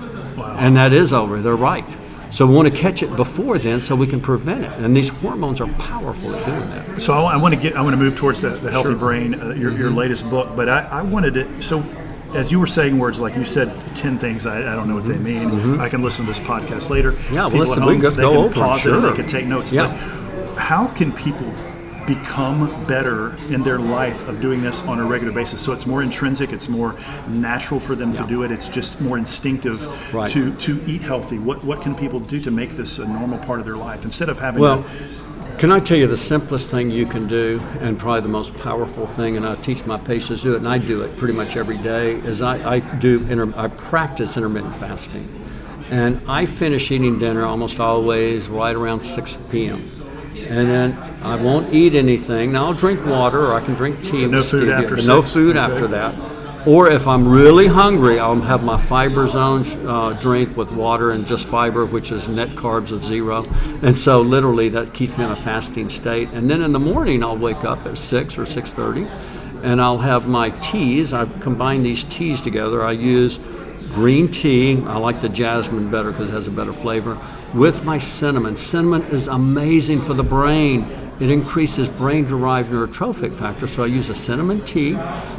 And 0.60 0.76
that 0.76 0.92
is 0.92 1.12
over. 1.12 1.40
They're 1.40 1.56
right. 1.56 1.84
So 2.30 2.46
we 2.46 2.54
want 2.54 2.68
to 2.68 2.74
catch 2.74 3.02
it 3.02 3.16
before 3.16 3.58
then, 3.58 3.80
so 3.80 3.96
we 3.96 4.06
can 4.06 4.20
prevent 4.20 4.64
it. 4.64 4.70
And 4.72 4.96
these 4.96 5.08
hormones 5.08 5.60
are 5.60 5.66
powerful 5.74 6.32
at 6.36 6.46
doing 6.46 6.70
that. 6.70 7.02
So 7.02 7.12
I, 7.12 7.32
I 7.34 7.36
want 7.38 7.54
to 7.54 7.60
get 7.60 7.74
I 7.76 7.82
want 7.82 7.94
to 7.94 7.96
move 7.96 8.14
towards 8.14 8.40
the, 8.40 8.50
the 8.50 8.70
healthy 8.70 8.94
brain, 8.94 9.34
uh, 9.34 9.48
your, 9.54 9.72
Mm-hmm. 9.72 9.80
your 9.80 9.90
latest 9.90 10.30
book. 10.30 10.54
But 10.54 10.68
I, 10.68 10.80
I 10.82 11.02
wanted 11.02 11.34
to 11.34 11.62
so. 11.62 11.82
As 12.32 12.52
you 12.52 12.60
were 12.60 12.66
saying 12.68 12.96
words 12.96 13.18
like 13.18 13.34
you 13.34 13.44
said, 13.44 13.68
ten 13.96 14.16
things 14.16 14.46
I, 14.46 14.58
I 14.58 14.76
don't 14.76 14.86
know 14.86 14.94
what 14.94 15.08
they 15.08 15.18
mean. 15.18 15.80
I 15.80 15.88
can 15.88 16.00
listen 16.00 16.24
to 16.24 16.30
this 16.30 16.38
podcast 16.38 16.88
later. 16.88 17.10
Mm-hmm. 17.10 17.34
Yeah, 17.34 17.46
well, 17.48 17.56
listen, 17.56 17.82
at 17.82 17.88
we 17.88 17.94
home, 17.94 18.02
can 18.02 18.14
they 18.14 18.22
go 18.22 18.30
can 18.30 18.38
over 18.38 18.50
it, 18.50 18.54
pause 18.54 18.78
it 18.78 18.82
sure. 18.82 19.00
they 19.00 19.16
can 19.16 19.26
take 19.26 19.46
notes. 19.46 19.72
Yeah. 19.72 19.88
But 19.88 20.56
how 20.56 20.86
can 20.94 21.10
people 21.10 21.52
become 22.14 22.68
better 22.86 23.36
in 23.54 23.62
their 23.62 23.78
life 23.78 24.28
of 24.28 24.40
doing 24.40 24.60
this 24.60 24.82
on 24.82 24.98
a 24.98 25.04
regular 25.04 25.32
basis. 25.32 25.60
So 25.60 25.72
it's 25.72 25.86
more 25.86 26.02
intrinsic, 26.02 26.52
it's 26.52 26.68
more 26.68 26.96
natural 27.28 27.78
for 27.78 27.94
them 27.94 28.12
to 28.14 28.22
do 28.24 28.42
it. 28.42 28.50
It's 28.50 28.68
just 28.68 29.00
more 29.00 29.16
instinctive 29.16 29.78
Right. 30.12 30.28
to 30.30 30.52
to 30.66 30.80
eat 30.86 31.02
healthy. 31.02 31.38
What 31.38 31.64
what 31.64 31.80
can 31.82 31.94
people 31.94 32.18
do 32.18 32.40
to 32.40 32.50
make 32.50 32.76
this 32.76 32.98
a 32.98 33.06
normal 33.06 33.38
part 33.38 33.60
of 33.60 33.64
their 33.64 33.76
life 33.76 34.04
instead 34.04 34.28
of 34.28 34.40
having 34.40 34.60
Well, 34.60 34.82
to, 34.82 34.88
can 35.58 35.70
I 35.70 35.78
tell 35.78 35.98
you 35.98 36.06
the 36.06 36.16
simplest 36.16 36.70
thing 36.70 36.90
you 36.90 37.06
can 37.06 37.28
do, 37.28 37.60
and 37.80 37.98
probably 37.98 38.22
the 38.22 38.28
most 38.40 38.58
powerful 38.58 39.06
thing, 39.06 39.36
and 39.36 39.46
I 39.46 39.54
teach 39.56 39.86
my 39.86 39.98
patients 39.98 40.40
to 40.42 40.48
do 40.48 40.54
it, 40.54 40.58
and 40.58 40.68
I 40.68 40.78
do 40.78 41.02
it 41.02 41.16
pretty 41.16 41.34
much 41.34 41.56
every 41.56 41.76
day, 41.78 42.12
is 42.12 42.40
I, 42.42 42.76
I 42.76 42.78
do 42.98 43.20
inter, 43.28 43.52
I 43.56 43.68
practice 43.68 44.36
intermittent 44.36 44.74
fasting, 44.76 45.28
and 45.90 46.20
I 46.26 46.46
finish 46.46 46.90
eating 46.90 47.18
dinner 47.18 47.44
almost 47.44 47.78
always 47.78 48.48
right 48.48 48.74
around 48.74 49.02
6 49.02 49.36
p.m. 49.50 49.84
And 50.48 50.68
then 50.70 51.09
I 51.22 51.36
won't 51.36 51.72
eat 51.72 51.94
anything. 51.94 52.52
Now 52.52 52.66
I'll 52.66 52.74
drink 52.74 53.04
water, 53.04 53.46
or 53.46 53.54
I 53.54 53.64
can 53.64 53.74
drink 53.74 54.02
tea. 54.02 54.26
no 54.26 54.40
food 54.40 54.68
stevia, 54.68 54.82
after 54.82 54.96
no 54.96 55.22
food 55.22 55.56
okay. 55.56 55.72
after 55.72 55.86
that. 55.88 56.14
Or 56.66 56.90
if 56.90 57.06
I'm 57.08 57.26
really 57.26 57.66
hungry, 57.66 58.18
I'll 58.18 58.38
have 58.42 58.62
my 58.62 58.78
fiber 58.78 59.26
zone 59.26 59.64
uh, 59.86 60.12
drink 60.20 60.58
with 60.58 60.70
water 60.70 61.10
and 61.10 61.26
just 61.26 61.46
fiber, 61.46 61.86
which 61.86 62.12
is 62.12 62.28
net 62.28 62.50
carbs 62.50 62.92
of 62.92 63.02
zero. 63.02 63.44
And 63.82 63.96
so 63.96 64.20
literally 64.20 64.68
that 64.70 64.92
keeps 64.92 65.16
me 65.16 65.24
in 65.24 65.30
a 65.30 65.36
fasting 65.36 65.88
state. 65.88 66.28
And 66.32 66.50
then 66.50 66.60
in 66.60 66.72
the 66.72 66.78
morning, 66.78 67.24
I'll 67.24 67.36
wake 67.36 67.64
up 67.64 67.86
at 67.86 67.96
6 67.96 68.36
or 68.36 68.42
6.30 68.42 69.08
and 69.62 69.80
I'll 69.80 69.98
have 69.98 70.28
my 70.28 70.50
teas. 70.50 71.14
I 71.14 71.24
combine 71.40 71.82
these 71.82 72.04
teas 72.04 72.42
together. 72.42 72.84
I 72.84 72.92
use 72.92 73.38
green 73.94 74.28
tea. 74.28 74.82
I 74.84 74.98
like 74.98 75.22
the 75.22 75.28
jasmine 75.30 75.90
better 75.90 76.12
because 76.12 76.28
it 76.28 76.32
has 76.32 76.46
a 76.46 76.50
better 76.50 76.74
flavor. 76.74 77.18
With 77.54 77.84
my 77.84 77.96
cinnamon. 77.96 78.56
Cinnamon 78.56 79.02
is 79.04 79.28
amazing 79.28 80.02
for 80.02 80.12
the 80.12 80.22
brain. 80.22 81.09
It 81.20 81.28
increases 81.28 81.90
brain 81.90 82.24
derived 82.24 82.70
neurotrophic 82.70 83.34
factor. 83.34 83.66
So 83.66 83.82
I 83.82 83.86
use 83.86 84.08
a 84.08 84.14
cinnamon 84.14 84.62
tea 84.64 84.94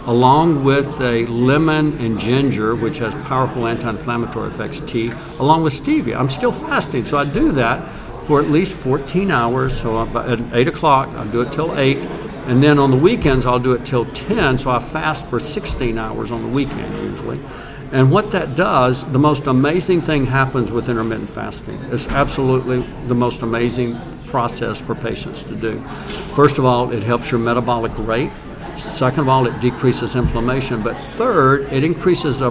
along 0.06 0.64
with 0.64 1.02
a 1.02 1.26
lemon 1.26 1.98
and 1.98 2.20
ginger, 2.20 2.76
which 2.76 3.00
has 3.00 3.16
powerful 3.26 3.66
anti 3.66 3.90
inflammatory 3.90 4.50
effects, 4.50 4.80
tea, 4.82 5.12
along 5.40 5.64
with 5.64 5.74
stevia. 5.74 6.18
I'm 6.18 6.30
still 6.30 6.52
fasting, 6.52 7.06
so 7.06 7.18
I 7.18 7.26
do 7.26 7.52
that 7.54 7.92
for 8.26 8.40
at 8.40 8.50
least 8.50 8.76
14 8.76 9.32
hours. 9.32 9.82
So 9.82 10.08
at 10.16 10.40
8 10.54 10.68
o'clock, 10.68 11.10
I'll 11.10 11.28
do 11.28 11.42
it 11.42 11.52
till 11.52 11.76
8. 11.78 11.98
And 12.46 12.62
then 12.62 12.78
on 12.78 12.92
the 12.92 12.98
weekends, 12.98 13.46
I'll 13.48 13.60
do 13.60 13.74
it 13.74 13.84
till 13.84 14.06
10. 14.06 14.60
So 14.60 14.70
I 14.70 14.80
fast 14.80 15.28
for 15.28 15.40
16 15.40 15.98
hours 15.98 16.32
on 16.32 16.44
the 16.44 16.48
weekend 16.48 16.94
usually. 16.94 17.40
And 17.92 18.12
what 18.12 18.32
that 18.32 18.56
does, 18.56 19.04
the 19.12 19.20
most 19.20 19.48
amazing 19.48 20.02
thing 20.02 20.28
happens 20.28 20.72
with 20.72 20.88
intermittent 20.88 21.30
fasting. 21.30 21.78
It's 21.92 22.08
absolutely 22.08 22.84
the 23.08 23.16
most 23.16 23.42
amazing 23.42 24.00
process 24.32 24.80
for 24.82 24.96
patients 24.96 25.44
to 25.44 25.56
do. 25.56 25.84
First 26.34 26.58
of 26.58 26.66
all, 26.66 26.92
it 26.92 27.04
helps 27.04 27.30
your 27.30 27.40
metabolic 27.40 27.92
rate. 27.98 28.32
Second 28.78 29.20
of 29.20 29.30
all, 29.30 29.46
it 29.46 29.60
decreases 29.60 30.16
inflammation. 30.16 30.82
But 30.82 30.98
third, 30.98 31.72
it 31.72 31.84
increases 31.84 32.42
a, 32.42 32.48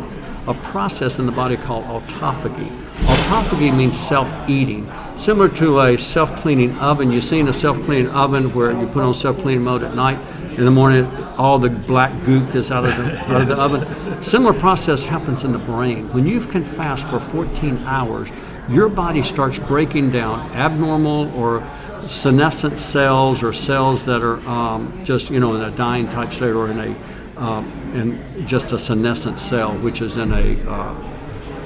a 0.46 0.54
process 0.54 1.18
in 1.18 1.26
the 1.26 1.32
body 1.32 1.56
called 1.56 1.84
autophagy. 1.86 2.68
Autophagy 3.06 3.74
means 3.74 3.98
self-eating, 3.98 4.90
similar 5.16 5.48
to 5.48 5.80
a 5.80 5.96
self-cleaning 5.96 6.76
oven. 6.78 7.10
You've 7.10 7.24
seen 7.24 7.48
a 7.48 7.52
self-cleaning 7.52 8.10
oven 8.10 8.52
where 8.52 8.70
you 8.72 8.86
put 8.86 9.02
on 9.02 9.14
self-cleaning 9.14 9.64
mode 9.64 9.82
at 9.82 9.94
night. 9.94 10.18
In 10.58 10.66
the 10.66 10.70
morning, 10.70 11.06
all 11.38 11.58
the 11.58 11.70
black 11.70 12.12
gook 12.24 12.54
is 12.54 12.70
out 12.70 12.84
of 12.84 12.96
the, 12.98 13.18
out 13.34 13.40
of 13.40 13.48
the 13.48 13.58
oven. 13.58 14.22
Similar 14.22 14.52
process 14.52 15.04
happens 15.04 15.44
in 15.44 15.52
the 15.52 15.58
brain. 15.58 16.12
When 16.12 16.26
you 16.26 16.40
can 16.40 16.64
fast 16.64 17.06
for 17.06 17.18
14 17.18 17.78
hours, 17.86 18.30
your 18.70 18.88
body 18.88 19.22
starts 19.22 19.58
breaking 19.58 20.10
down 20.10 20.38
abnormal 20.52 21.34
or 21.36 21.68
senescent 22.08 22.78
cells 22.78 23.42
or 23.42 23.52
cells 23.52 24.04
that 24.04 24.22
are 24.22 24.38
um, 24.48 25.04
just 25.04 25.30
you 25.30 25.40
know 25.40 25.54
in 25.54 25.62
a 25.62 25.70
dying 25.76 26.08
type 26.08 26.32
state 26.32 26.52
or 26.52 26.70
in 26.70 26.78
a 26.78 27.40
um, 27.40 27.66
in 27.94 28.46
just 28.46 28.72
a 28.72 28.78
senescent 28.78 29.38
cell, 29.38 29.72
which 29.78 30.00
is 30.00 30.16
in 30.16 30.32
a 30.32 30.70
uh, 30.70 30.94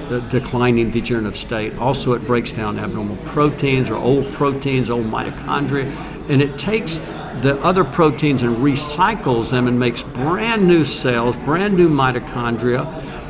the 0.09 0.21
declining 0.23 0.91
degenerative 0.91 1.37
state. 1.37 1.77
Also, 1.79 2.13
it 2.13 2.27
breaks 2.27 2.53
down 2.53 2.79
abnormal 2.79 3.17
proteins 3.29 3.91
or 3.91 3.97
old 3.97 4.29
proteins, 4.29 4.91
old 4.91 5.07
mitochondria, 5.07 5.91
and 6.29 6.43
it 6.43 6.59
takes 6.59 6.99
the 7.41 7.59
other 7.63 7.85
proteins 7.85 8.43
and 8.43 8.57
recycles 8.59 9.51
them 9.51 9.67
and 9.67 9.79
makes 9.79 10.03
brand 10.03 10.67
new 10.67 10.85
cells, 10.85 11.37
brand 11.39 11.75
new 11.75 11.89
mitochondria, 11.89 12.85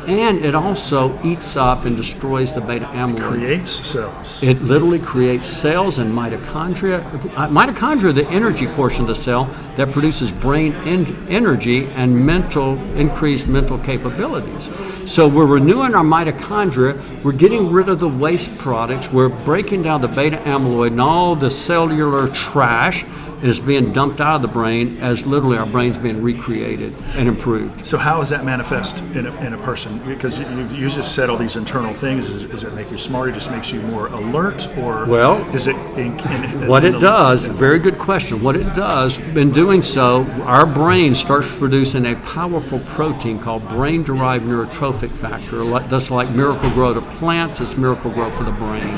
and 0.08 0.44
it 0.44 0.54
also 0.54 1.18
eats 1.22 1.56
up 1.56 1.84
and 1.84 1.96
destroys 1.96 2.54
the 2.54 2.60
beta 2.60 2.86
amyloid. 2.86 3.20
creates 3.20 3.70
cells. 3.70 4.42
It 4.42 4.62
literally 4.62 4.98
creates 4.98 5.46
cells 5.46 5.98
and 5.98 6.12
mitochondria. 6.12 7.02
Mitochondria 7.50 8.14
the 8.14 8.26
energy 8.28 8.66
portion 8.68 9.02
of 9.02 9.08
the 9.08 9.14
cell 9.14 9.44
that 9.76 9.92
produces 9.92 10.32
brain 10.32 10.74
en- 10.86 11.26
energy 11.28 11.86
and 11.88 12.24
mental 12.24 12.78
increased 12.96 13.46
mental 13.48 13.78
capabilities. 13.78 14.68
So 15.06 15.28
we're 15.28 15.46
renewing 15.46 15.94
our 15.94 16.04
mitochondria. 16.04 17.22
We're 17.22 17.32
getting 17.32 17.70
rid 17.70 17.88
of 17.88 17.98
the 17.98 18.08
waste 18.08 18.56
products. 18.56 19.10
We're 19.12 19.28
breaking 19.28 19.82
down 19.82 20.00
the 20.00 20.08
beta 20.08 20.36
amyloid 20.38 20.92
and 20.92 21.00
all 21.00 21.36
the 21.36 21.50
cellular 21.50 22.28
trash 22.28 23.04
is 23.44 23.60
being 23.60 23.92
dumped 23.92 24.22
out 24.22 24.36
of 24.36 24.42
the 24.42 24.48
brain 24.48 24.96
as 25.02 25.26
literally 25.26 25.58
our 25.58 25.66
brain's 25.66 25.98
being 25.98 26.22
recreated 26.22 26.94
and 27.14 27.28
improved. 27.28 27.84
So 27.84 27.98
how 27.98 28.18
does 28.18 28.30
that 28.30 28.42
manifest 28.42 29.00
in 29.14 29.26
a, 29.26 29.34
in 29.44 29.52
a 29.52 29.58
person? 29.58 29.98
Because 30.06 30.38
you, 30.38 30.46
you 30.68 30.88
just 30.88 31.14
said 31.14 31.28
all 31.28 31.36
these 31.36 31.56
internal 31.56 31.92
things. 31.92 32.30
Does, 32.30 32.64
it 32.64 32.72
make 32.72 32.90
you 32.90 32.96
smarter? 32.96 33.32
Just 33.32 33.50
makes 33.50 33.70
you 33.70 33.82
more 33.82 34.06
alert, 34.06 34.66
or 34.78 35.04
Well, 35.04 35.44
does 35.52 35.66
it? 35.66 35.76
In, 35.98 36.18
in, 36.20 36.66
What 36.66 36.84
it 36.84 36.98
does, 37.00 37.44
very 37.44 37.78
good 37.78 37.98
question. 37.98 38.42
What 38.42 38.56
it 38.56 38.74
does, 38.74 39.18
in 39.18 39.52
doing 39.52 39.82
so, 39.82 40.24
our 40.44 40.64
brain 40.64 41.14
starts 41.14 41.54
producing 41.54 42.06
a 42.06 42.16
powerful 42.16 42.78
protein 42.80 43.38
called 43.38 43.68
brain 43.68 44.04
derived 44.04 44.46
neurotrophic 44.46 45.10
factor. 45.10 45.64
That's 45.80 46.10
like 46.10 46.30
Miracle-Gro 46.30 46.94
to 46.94 47.02
plants, 47.02 47.60
it's 47.60 47.76
Miracle-Gro 47.76 48.30
for 48.30 48.44
the 48.44 48.52
brain. 48.52 48.96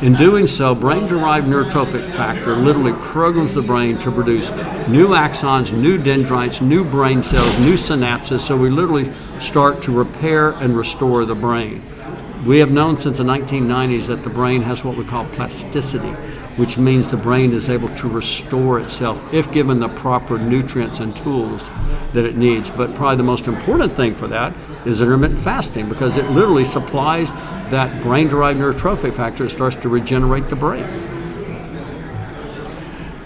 In 0.00 0.14
doing 0.14 0.46
so, 0.46 0.76
brain 0.76 1.08
derived 1.08 1.48
neurotrophic 1.48 2.08
factor 2.12 2.54
literally 2.54 2.92
programs 3.00 3.52
the 3.52 3.62
brain 3.62 3.98
to 3.98 4.12
produce 4.12 4.48
new 4.86 5.08
axons, 5.08 5.76
new 5.76 5.98
dendrites, 5.98 6.60
new 6.60 6.84
brain 6.84 7.20
cells, 7.20 7.58
new 7.58 7.74
synapses. 7.74 8.42
So 8.42 8.56
we 8.56 8.70
literally 8.70 9.12
start 9.40 9.82
to 9.82 9.90
repair 9.90 10.50
and 10.50 10.76
restore 10.76 11.24
the 11.24 11.34
brain. 11.34 11.82
We 12.46 12.58
have 12.58 12.70
known 12.70 12.96
since 12.96 13.16
the 13.16 13.24
1990s 13.24 14.06
that 14.06 14.22
the 14.22 14.30
brain 14.30 14.62
has 14.62 14.84
what 14.84 14.96
we 14.96 15.04
call 15.04 15.24
plasticity, 15.24 16.14
which 16.58 16.76
means 16.76 17.06
the 17.06 17.16
brain 17.16 17.52
is 17.52 17.70
able 17.70 17.88
to 17.94 18.08
restore 18.08 18.80
itself 18.80 19.32
if 19.32 19.50
given 19.52 19.78
the 19.78 19.88
proper 19.88 20.38
nutrients 20.38 20.98
and 20.98 21.14
tools 21.14 21.68
that 22.12 22.24
it 22.24 22.36
needs. 22.36 22.68
But 22.68 22.96
probably 22.96 23.16
the 23.16 23.22
most 23.22 23.46
important 23.46 23.92
thing 23.92 24.12
for 24.12 24.26
that 24.26 24.52
is 24.84 25.00
intermittent 25.00 25.38
fasting 25.38 25.88
because 25.88 26.16
it 26.16 26.28
literally 26.30 26.64
supplies 26.64 27.30
that 27.70 28.02
brain 28.02 28.26
derived 28.26 28.58
neurotrophic 28.58 29.14
factor 29.14 29.44
that 29.44 29.50
starts 29.50 29.76
to 29.76 29.88
regenerate 29.88 30.48
the 30.48 30.56
brain. 30.56 30.84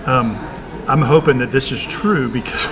Um, 0.05 0.37
I'm 0.87 1.01
hoping 1.01 1.39
that 1.39 1.53
this 1.53 1.73
is 1.73 1.83
true 1.83 2.29
because 2.29 2.67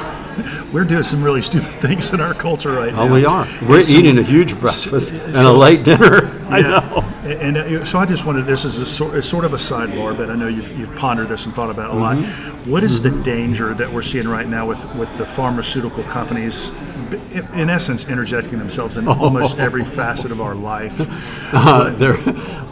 we're 0.73 0.85
doing 0.85 1.05
some 1.05 1.23
really 1.23 1.41
stupid 1.41 1.73
things 1.81 2.13
in 2.13 2.21
our 2.21 2.35
culture 2.35 2.73
right 2.73 2.93
oh, 2.93 2.97
now. 2.97 3.03
Oh, 3.03 3.15
we 3.15 3.25
are. 3.25 3.47
We're 3.63 3.81
And 3.81 3.89
eating 3.89 4.19
a 4.19 4.23
huge 4.23 4.59
breakfast 4.61 5.13
and 5.13 5.37
a 5.37 5.53
late 5.53 5.85
dinner. 5.85 6.39
I 6.51 6.61
know. 6.61 7.13
And 7.31 7.57
uh, 7.57 7.85
so 7.85 7.99
I 7.99 8.07
just 8.07 8.27
wanted 8.27 8.47
this 8.47 8.65
is 8.65 8.79
a 8.81 8.87
sort, 8.87 9.15
it's 9.15 9.29
sort 9.29 9.45
of 9.45 9.53
a 9.53 9.57
sidebar, 9.57 10.17
but 10.17 10.31
I 10.31 10.35
know 10.35 10.49
you've, 10.49 10.77
you've 10.77 10.95
pondered 10.97 11.29
this 11.29 11.47
and 11.47 11.55
thought 11.55 11.71
about 11.71 11.91
it 11.91 11.97
a 11.97 11.99
lot. 11.99 12.17
Mm-hmm. 12.17 12.71
What 12.71 12.83
is 12.83 13.01
the 13.01 13.11
danger 13.11 13.73
that 13.75 13.93
we're 13.93 14.03
seeing 14.03 14.27
right 14.27 14.49
now 14.49 14.67
with, 14.67 14.97
with 14.97 15.17
the 15.17 15.25
pharmaceutical 15.25 16.03
companies, 16.05 16.71
b- 17.09 17.21
in 17.55 17.71
essence, 17.71 18.09
interjecting 18.09 18.59
themselves 18.59 18.97
in 18.97 19.07
almost 19.09 19.59
every 19.59 19.85
facet 19.85 20.33
of 20.33 20.41
our 20.41 20.55
life? 20.55 21.01
Uh, 21.53 21.91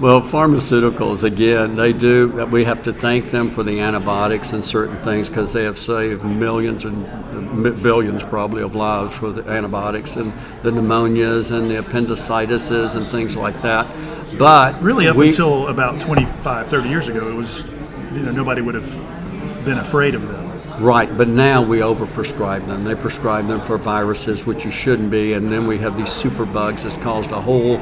well, 0.00 0.22
pharmaceuticals 0.22 1.24
again. 1.24 1.74
They 1.74 1.92
do. 1.92 2.28
We 2.46 2.64
have 2.64 2.84
to 2.84 2.92
thank 2.92 3.32
them 3.32 3.48
for 3.48 3.64
the 3.64 3.80
antibiotics 3.80 4.52
and 4.52 4.64
certain 4.64 4.96
things 4.98 5.28
because 5.28 5.52
they 5.52 5.64
have 5.64 5.76
saved 5.76 6.24
millions 6.24 6.84
and 6.84 7.04
uh, 7.66 7.70
billions 7.82 8.22
probably 8.22 8.62
of 8.62 8.76
lives 8.76 9.16
for 9.16 9.32
the 9.32 9.42
antibiotics 9.50 10.14
and 10.14 10.32
the 10.62 10.70
pneumonias 10.70 11.50
and 11.50 11.68
the 11.68 11.80
appendicitis 11.80 12.70
and 12.70 13.04
things 13.08 13.36
like 13.36 13.60
that. 13.62 13.88
But 14.38 14.80
Really, 14.83 15.09
up 15.09 15.16
we- 15.16 15.28
until 15.28 15.66
about 15.66 16.00
25, 16.00 16.68
30 16.68 16.88
years 16.88 17.09
ago, 17.09 17.28
it 17.28 17.35
was, 17.35 17.64
you 18.14 18.21
know, 18.21 18.30
nobody 18.30 18.61
would 18.62 18.75
have 18.75 19.64
been 19.64 19.78
afraid 19.78 20.14
of 20.14 20.28
them. 20.28 20.45
Right, 20.78 21.16
but 21.18 21.26
now 21.26 21.61
we 21.61 21.78
overprescribe 21.78 22.66
them. 22.66 22.85
They 22.85 22.95
prescribe 22.95 23.49
them 23.49 23.61
for 23.61 23.76
viruses, 23.78 24.47
which 24.47 24.64
you 24.64 24.71
shouldn't 24.71 25.11
be, 25.11 25.33
and 25.33 25.50
then 25.50 25.66
we 25.66 25.78
have 25.78 25.97
these 25.97 26.09
superbugs 26.09 26.83
that's 26.83 26.97
caused 26.99 27.33
a 27.33 27.40
whole 27.40 27.80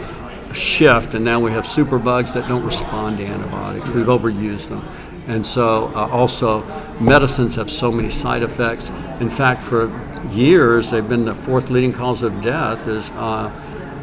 shift, 0.55 1.13
and 1.13 1.23
now 1.23 1.39
we 1.39 1.51
have 1.53 1.67
superbugs 1.67 2.33
that 2.33 2.49
don't 2.49 2.65
respond 2.65 3.19
to 3.19 3.27
antibiotics. 3.27 3.91
We've 3.91 4.07
overused 4.07 4.69
them. 4.69 4.83
And 5.29 5.45
so, 5.45 5.93
uh, 5.95 6.09
also, 6.11 6.65
medicines 6.99 7.57
have 7.57 7.71
so 7.71 7.93
many 7.93 8.09
side 8.09 8.43
effects. 8.43 8.91
In 9.21 9.29
fact, 9.29 9.63
for 9.63 9.91
years, 10.33 10.91
they've 10.91 11.07
been 11.07 11.27
the 11.27 11.35
fourth 11.35 11.69
leading 11.69 11.93
cause 11.93 12.23
of 12.23 12.41
death 12.41 12.87
is 12.89 13.11
uh, 13.11 13.51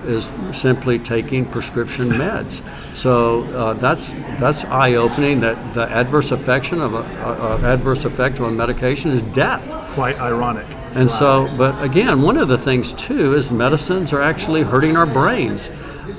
is 0.06 0.30
simply 0.54 1.00
taking 1.00 1.46
prescription 1.46 2.10
meds. 2.10 2.62
So 2.96 3.44
uh, 3.44 3.74
that's 3.74 4.10
that's 4.40 4.66
eye-opening. 4.66 5.42
That 5.42 5.74
the 5.74 5.90
adverse 5.90 6.32
affection 6.32 6.82
of 6.82 6.94
a, 6.94 6.98
a, 6.98 7.58
a 7.58 7.74
adverse 7.74 8.06
effect 8.06 8.40
of 8.40 8.46
a 8.46 8.52
medication 8.52 9.12
is 9.12 9.22
death. 9.22 9.70
Quite 9.94 10.20
ironic. 10.20 10.66
And 10.96 11.10
so, 11.10 11.50
but 11.58 11.82
again, 11.84 12.22
one 12.22 12.38
of 12.38 12.48
the 12.48 12.58
things 12.58 12.94
too 12.94 13.34
is 13.34 13.50
medicines 13.50 14.14
are 14.14 14.22
actually 14.22 14.62
hurting 14.62 14.96
our 14.96 15.08
brains. 15.08 15.70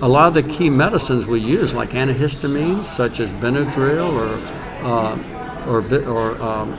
A 0.03 0.09
lot 0.09 0.27
of 0.29 0.35
the 0.35 0.43
key 0.43 0.69
medicines 0.69 1.27
we 1.27 1.41
use, 1.41 1.73
like 1.73 1.91
antihistamines, 1.91 2.85
such 2.85 3.21
as 3.21 3.33
Benadryl 3.35 4.13
or 4.13 4.31
uh, 4.85 5.17
or, 5.67 5.81
or 6.09 6.43
um, 6.43 6.77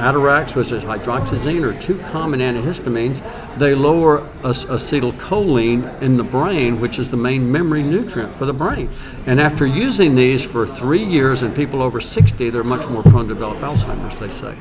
Atarax, 0.00 0.54
which 0.54 0.72
is 0.72 0.82
hydroxyzine, 0.82 1.62
are 1.62 1.78
two 1.80 1.98
common 2.10 2.40
antihistamines. 2.40 3.22
They 3.58 3.74
lower 3.74 4.26
ac- 4.44 4.66
acetylcholine 4.68 6.00
in 6.02 6.16
the 6.16 6.24
brain, 6.24 6.80
which 6.80 6.98
is 6.98 7.10
the 7.10 7.16
main 7.16 7.52
memory 7.52 7.82
nutrient 7.82 8.34
for 8.34 8.46
the 8.46 8.52
brain. 8.52 8.88
And 9.26 9.40
after 9.40 9.66
using 9.66 10.14
these 10.14 10.44
for 10.44 10.66
three 10.66 11.04
years 11.04 11.42
in 11.42 11.52
people 11.52 11.82
over 11.82 12.00
60, 12.00 12.50
they're 12.50 12.64
much 12.64 12.88
more 12.88 13.02
prone 13.02 13.28
to 13.28 13.34
develop 13.34 13.58
Alzheimer's, 13.58 14.18
they 14.18 14.30
say. 14.30 14.56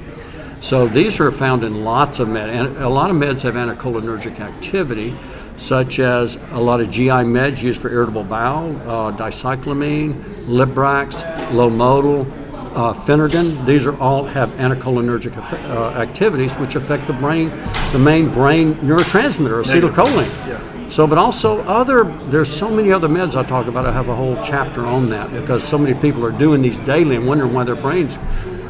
So 0.61 0.87
these 0.87 1.19
are 1.21 1.31
found 1.31 1.63
in 1.63 1.85
lots 1.85 2.19
of 2.19 2.27
meds. 2.27 2.49
And 2.49 2.77
a 2.77 2.89
lot 2.89 3.09
of 3.09 3.15
meds 3.15 3.41
have 3.43 3.53
anticholinergic 3.55 4.41
activity, 4.41 5.15
such 5.57 5.99
as 5.99 6.37
a 6.51 6.59
lot 6.59 6.81
of 6.81 6.91
GI 6.91 7.07
meds 7.09 7.63
used 7.63 7.81
for 7.81 7.89
irritable 7.89 8.25
bowel, 8.25 8.75
uh, 8.81 9.15
dicyclomine, 9.15 10.13
Librax, 10.47 11.13
Lomotil, 11.51 12.25
uh, 12.75 12.93
Phenergan. 12.93 13.65
These 13.65 13.85
are 13.85 13.97
all 13.99 14.23
have 14.25 14.49
anticholinergic 14.51 15.37
effect, 15.37 15.63
uh, 15.65 15.89
activities, 15.91 16.53
which 16.55 16.75
affect 16.75 17.07
the 17.07 17.13
brain, 17.13 17.49
the 17.91 17.99
main 17.99 18.29
brain 18.29 18.73
neurotransmitter, 18.75 19.63
acetylcholine. 19.63 20.29
Yeah. 20.47 20.89
So, 20.89 21.05
but 21.05 21.19
also 21.19 21.61
other, 21.63 22.05
there's 22.29 22.51
so 22.51 22.69
many 22.71 22.91
other 22.91 23.07
meds 23.07 23.35
I 23.35 23.43
talk 23.43 23.67
about. 23.67 23.85
I 23.85 23.91
have 23.91 24.09
a 24.09 24.15
whole 24.15 24.35
chapter 24.43 24.85
on 24.85 25.09
that 25.09 25.31
because 25.31 25.63
so 25.63 25.77
many 25.77 25.99
people 25.99 26.25
are 26.25 26.31
doing 26.31 26.63
these 26.63 26.77
daily 26.79 27.15
and 27.15 27.27
wondering 27.27 27.53
why 27.53 27.63
their 27.63 27.75
brains, 27.75 28.17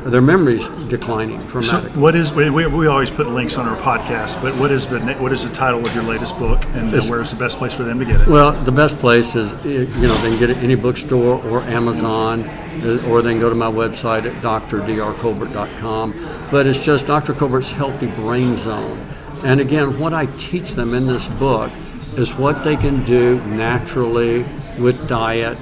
their 0.10 0.22
memory's 0.22 0.68
declining 0.86 1.48
So 1.62 1.82
what 1.96 2.16
is 2.16 2.32
we, 2.34 2.50
we, 2.50 2.88
always 2.88 3.10
put 3.10 3.28
links 3.28 3.58
on 3.58 3.68
our 3.68 3.78
podcast, 3.78 4.42
but 4.42 4.56
what 4.58 4.72
is 4.72 4.86
the 4.88 5.00
what 5.20 5.32
is 5.32 5.44
the 5.48 5.54
title 5.54 5.86
of 5.86 5.94
your 5.94 6.04
latest 6.04 6.38
book, 6.38 6.64
and, 6.74 6.88
It's- 6.90 7.10
where's 7.10 7.30
the 7.30 7.36
best 7.38 7.58
place 7.58 7.74
for 7.74 7.84
them 7.84 8.00
to 8.00 8.06
get 8.06 8.22
it? 8.22 8.28
Well, 8.28 8.52
the 8.64 8.72
best 8.72 9.00
place 9.00 9.36
is, 9.36 9.52
you 9.66 10.08
know, 10.08 10.16
they 10.22 10.30
can 10.32 10.40
get 10.40 10.50
it 10.50 10.58
any 10.58 10.76
bookstore 10.76 11.42
or 11.46 11.62
Amazon, 11.62 12.44
uh, 12.44 13.04
or 13.08 13.22
they 13.22 13.32
can 13.32 13.40
go 13.40 13.50
to 13.50 13.56
my 13.56 13.72
website 13.72 14.26
at 14.26 14.34
drdrcolbert.com. 14.42 16.14
But 16.52 16.66
it's 16.68 16.84
just 16.84 17.08
Dr. 17.08 17.34
Colbert's 17.34 17.72
Healthy 17.72 18.08
Brain 18.08 18.56
Zone. 18.56 18.98
And 19.44 19.60
again, 19.62 20.00
what 20.00 20.14
I 20.14 20.26
teach 20.38 20.74
them 20.74 20.94
in 20.94 21.08
this 21.08 21.28
book 21.30 21.72
is 22.18 22.34
what 22.34 22.64
they 22.64 22.76
can 22.76 23.04
do 23.04 23.40
naturally 23.46 24.46
with 24.78 25.08
diet, 25.08 25.58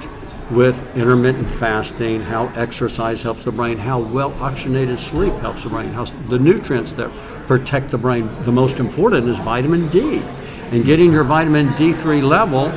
with 0.50 0.82
intermittent 0.96 1.48
fasting, 1.48 2.22
how 2.22 2.46
exercise 2.48 3.22
helps 3.22 3.44
the 3.44 3.52
brain, 3.52 3.78
how 3.78 4.00
well 4.00 4.32
oxygenated 4.42 4.98
sleep 4.98 5.32
helps 5.34 5.64
the 5.64 5.68
brain, 5.68 5.92
how 5.92 6.04
the 6.04 6.38
nutrients 6.38 6.92
that 6.94 7.10
protect 7.46 7.90
the 7.90 7.98
brain. 7.98 8.28
The 8.44 8.52
most 8.52 8.78
important 8.78 9.28
is 9.28 9.38
vitamin 9.38 9.88
D. 9.88 10.22
And 10.70 10.84
getting 10.84 11.12
your 11.12 11.24
vitamin 11.24 11.68
D3 11.70 12.22
level 12.22 12.70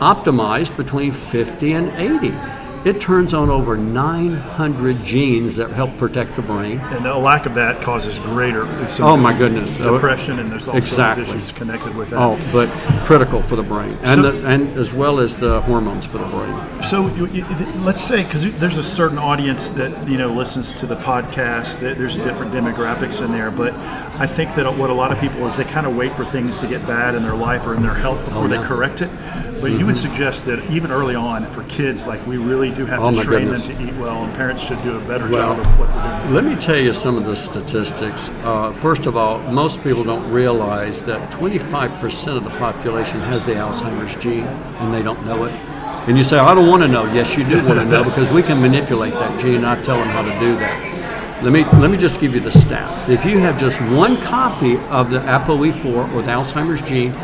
optimized 0.00 0.76
between 0.76 1.12
50 1.12 1.72
and 1.72 1.88
80. 1.92 2.57
It 2.88 3.02
turns 3.02 3.34
on 3.34 3.50
over 3.50 3.76
900 3.76 5.04
genes 5.04 5.56
that 5.56 5.70
help 5.72 5.94
protect 5.98 6.36
the 6.36 6.40
brain. 6.42 6.78
and 6.78 7.04
a 7.04 7.18
lack 7.18 7.44
of 7.44 7.54
that 7.56 7.82
causes 7.82 8.18
greater. 8.20 8.66
Oh, 9.00 9.14
my 9.14 9.36
goodness. 9.36 9.78
Oh, 9.78 9.92
depression, 9.92 10.38
and 10.38 10.50
there's 10.50 10.66
also 10.66 10.78
Exactly. 10.78 11.24
issues 11.24 11.52
connected 11.52 11.94
with 11.94 12.08
that. 12.08 12.18
Oh, 12.18 12.38
but 12.50 12.70
critical 13.04 13.42
for 13.42 13.56
the 13.56 13.62
brain, 13.62 13.94
and, 14.04 14.22
So- 14.22 14.32
the, 14.32 14.48
and 14.48 14.74
as 14.78 14.90
well 14.90 15.20
as 15.20 15.36
the 15.36 15.60
hormones 15.62 16.06
for 16.06 16.16
the 16.16 16.24
brain. 16.24 16.54
So 16.88 17.02
let's 17.84 18.00
say 18.00 18.22
because 18.24 18.50
there's 18.54 18.78
a 18.78 18.82
certain 18.82 19.18
audience 19.18 19.68
that 19.70 20.08
you 20.08 20.16
know 20.16 20.32
listens 20.32 20.72
to 20.74 20.86
the 20.86 20.96
podcast. 20.96 21.80
that 21.80 21.98
There's 21.98 22.16
different 22.16 22.54
demographics 22.54 23.20
in 23.22 23.32
there, 23.32 23.50
but 23.50 23.74
I 24.18 24.26
think 24.26 24.54
that 24.54 24.66
what 24.78 24.88
a 24.88 24.94
lot 24.94 25.12
of 25.12 25.20
people 25.20 25.46
is 25.46 25.56
they 25.56 25.64
kind 25.64 25.86
of 25.86 25.94
wait 25.94 26.12
for 26.12 26.24
things 26.24 26.58
to 26.60 26.66
get 26.66 26.86
bad 26.86 27.14
in 27.14 27.22
their 27.22 27.36
life 27.36 27.66
or 27.66 27.74
in 27.74 27.82
their 27.82 27.94
health 27.94 28.18
oh, 28.22 28.24
before 28.24 28.44
Oh, 28.44 28.48
they 28.48 28.58
correct 28.58 29.02
it. 29.02 29.10
But 29.60 29.72
you 29.72 29.86
would 29.86 29.96
mm-hmm. 29.96 30.08
suggest 30.08 30.44
that 30.46 30.70
even 30.70 30.90
early 30.92 31.16
on 31.16 31.44
for 31.46 31.64
kids, 31.64 32.06
like 32.06 32.24
we 32.26 32.36
really 32.36 32.70
do 32.78 32.86
have 32.86 33.02
Oh, 33.02 33.10
to 33.10 33.22
train 33.24 33.48
goodness. 33.48 33.66
them 33.66 33.76
to 33.76 33.82
eat 33.82 33.94
well, 33.98 34.22
and 34.22 34.32
parents 34.34 34.62
should 34.62 34.80
do 34.84 34.96
a 34.96 35.00
better 35.00 35.28
Well, 35.28 35.56
job 35.56 35.66
of 35.66 35.78
what 35.80 35.88
they're 35.88 36.20
doing. 36.22 36.34
Let 36.34 36.44
me 36.44 36.54
tell 36.54 36.76
you 36.76 36.94
some 36.94 37.16
of 37.16 37.24
the 37.24 37.34
statistics. 37.34 38.30
Uh, 38.44 38.72
first 38.72 39.06
of 39.06 39.16
all, 39.16 39.40
most 39.50 39.82
people 39.82 40.04
don't 40.04 40.30
realize 40.30 41.02
that 41.02 41.32
25% 41.32 42.36
of 42.36 42.44
the 42.44 42.50
population 42.50 43.18
has 43.20 43.44
the 43.44 43.54
Alzheimer's 43.54 44.14
gene 44.14 44.44
and 44.44 44.94
they 44.94 45.02
don't 45.02 45.24
know 45.26 45.44
it. 45.44 45.52
And 46.06 46.16
you 46.16 46.22
say, 46.22 46.38
I 46.38 46.54
don't 46.54 46.68
want 46.68 46.82
to 46.82 46.88
know. 46.88 47.04
Yes, 47.12 47.36
you 47.36 47.44
do 47.44 47.56
want 47.66 47.80
to 47.80 47.84
know 47.84 48.04
because 48.10 48.30
we 48.30 48.42
can 48.44 48.62
manipulate 48.62 49.12
that 49.14 49.40
gene 49.40 49.64
I 49.64 49.74
tell 49.82 49.96
them 49.96 50.08
how 50.08 50.22
to 50.22 50.38
do 50.38 50.54
that. 50.56 50.87
Let 51.42 51.52
me, 51.52 51.64
let 51.78 51.88
me 51.90 51.96
just 51.96 52.20
give 52.20 52.34
you 52.34 52.40
the 52.40 52.50
stats. 52.50 53.08
If 53.08 53.24
you 53.24 53.38
have 53.38 53.60
just 53.60 53.80
one 53.80 54.16
copy 54.22 54.76
of 54.88 55.10
the 55.10 55.20
ApoE4 55.20 56.12
or 56.12 56.22
the 56.22 56.30
Alzheimer's 56.32 56.82
gene, 56.82 57.14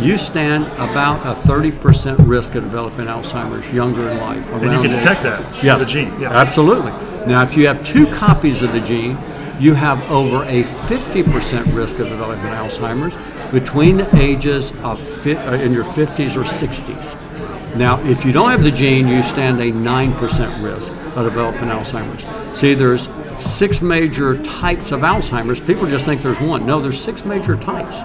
you 0.00 0.16
stand 0.16 0.66
about 0.74 1.20
a 1.26 1.34
30% 1.40 2.16
risk 2.26 2.54
of 2.54 2.62
developing 2.62 3.06
Alzheimer's 3.06 3.68
younger 3.70 4.08
in 4.08 4.18
life. 4.18 4.48
And 4.52 4.72
you 4.72 4.80
can 4.80 4.90
detect 4.90 5.24
that 5.24 5.64
Yes, 5.64 5.80
the 5.80 5.86
gene. 5.86 6.20
Yeah. 6.20 6.30
Absolutely. 6.32 6.92
Now, 7.26 7.42
if 7.42 7.56
you 7.56 7.66
have 7.66 7.84
two 7.84 8.06
copies 8.12 8.62
of 8.62 8.70
the 8.72 8.80
gene, 8.80 9.18
you 9.58 9.74
have 9.74 10.08
over 10.08 10.44
a 10.44 10.62
50% 10.62 11.74
risk 11.74 11.98
of 11.98 12.08
developing 12.08 12.44
Alzheimer's 12.44 13.16
between 13.52 13.96
the 13.96 14.16
ages 14.16 14.72
of 14.82 15.00
fi- 15.00 15.34
uh, 15.36 15.54
in 15.54 15.72
your 15.72 15.84
50s 15.84 16.36
or 16.36 16.44
60s. 16.44 17.76
Now, 17.76 18.00
if 18.04 18.24
you 18.24 18.30
don't 18.30 18.50
have 18.50 18.62
the 18.62 18.70
gene, 18.70 19.08
you 19.08 19.22
stand 19.24 19.60
a 19.60 19.72
9% 19.72 20.62
risk 20.62 20.92
of 21.16 21.24
developing 21.24 21.68
Alzheimer's. 21.68 22.24
See, 22.58 22.74
there's 22.74 23.08
six 23.38 23.80
major 23.80 24.42
types 24.42 24.92
of 24.92 25.00
Alzheimer's. 25.00 25.60
People 25.60 25.86
just 25.86 26.04
think 26.04 26.22
there's 26.22 26.40
one. 26.40 26.66
No, 26.66 26.80
there's 26.80 27.00
six 27.00 27.24
major 27.24 27.56
types. 27.56 27.96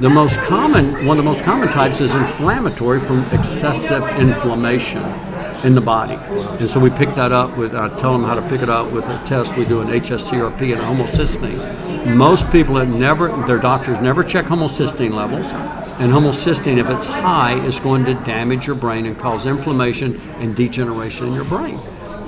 The 0.00 0.08
most 0.08 0.36
common, 0.40 1.06
one 1.06 1.18
of 1.18 1.24
the 1.24 1.30
most 1.30 1.44
common 1.44 1.68
types 1.68 2.00
is 2.00 2.14
inflammatory 2.14 3.00
from 3.00 3.24
excessive 3.26 4.02
inflammation 4.18 5.02
in 5.64 5.74
the 5.74 5.80
body. 5.80 6.14
And 6.58 6.70
so 6.70 6.80
we 6.80 6.90
pick 6.90 7.14
that 7.16 7.32
up 7.32 7.56
with, 7.56 7.74
I 7.74 7.88
tell 7.96 8.12
them 8.12 8.24
how 8.24 8.34
to 8.34 8.42
pick 8.48 8.62
it 8.62 8.70
up 8.70 8.90
with 8.92 9.04
a 9.06 9.22
test. 9.24 9.56
We 9.56 9.66
do 9.66 9.82
an 9.82 9.88
HSCRP 9.88 10.72
and 10.72 10.80
homocysteine. 10.80 12.16
Most 12.16 12.50
people 12.50 12.76
have 12.76 12.88
never, 12.88 13.28
their 13.46 13.58
doctors 13.58 14.00
never 14.00 14.24
check 14.24 14.46
homocysteine 14.46 15.12
levels. 15.12 15.46
And 16.00 16.10
homocysteine, 16.10 16.78
if 16.78 16.88
it's 16.88 17.04
high, 17.04 17.62
is 17.66 17.78
going 17.78 18.06
to 18.06 18.14
damage 18.14 18.66
your 18.66 18.76
brain 18.76 19.04
and 19.04 19.18
cause 19.18 19.44
inflammation 19.44 20.18
and 20.38 20.56
degeneration 20.56 21.26
in 21.26 21.34
your 21.34 21.44
brain. 21.44 21.78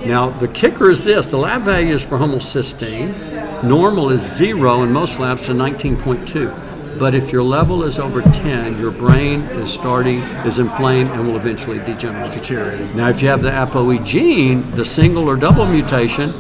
Now, 0.07 0.31
the 0.31 0.49
kicker 0.49 0.91
is 0.91 1.05
this 1.05 1.27
the 1.27 1.37
lab 1.37 1.63
values 1.63 2.03
for 2.03 2.19
homocysteine, 2.19 3.63
normal 3.63 4.11
is 4.11 4.21
zero 4.21 4.83
in 4.83 4.93
most 4.93 5.21
labs 5.21 5.47
to 5.47 5.53
19.2. 5.53 6.99
But 6.99 7.15
if 7.15 7.33
your 7.33 7.43
level 7.43 7.85
is 7.85 7.99
over 7.99 8.21
10, 8.21 8.79
your 8.79 8.91
brain 8.91 9.41
is 9.43 9.73
starting, 9.73 10.21
is 10.45 10.59
inflamed, 10.59 11.11
and 11.11 11.27
will 11.27 11.37
eventually 11.37 11.79
degenerate. 11.79 12.33
Deteriorating. 12.33 12.97
Now, 12.97 13.09
if 13.09 13.23
you 13.23 13.29
have 13.29 13.43
the 13.43 13.51
ApoE 13.51 14.05
gene, 14.05 14.69
the 14.73 14.85
single 14.85 15.29
or 15.29 15.37
double 15.37 15.67
mutation, 15.67 16.35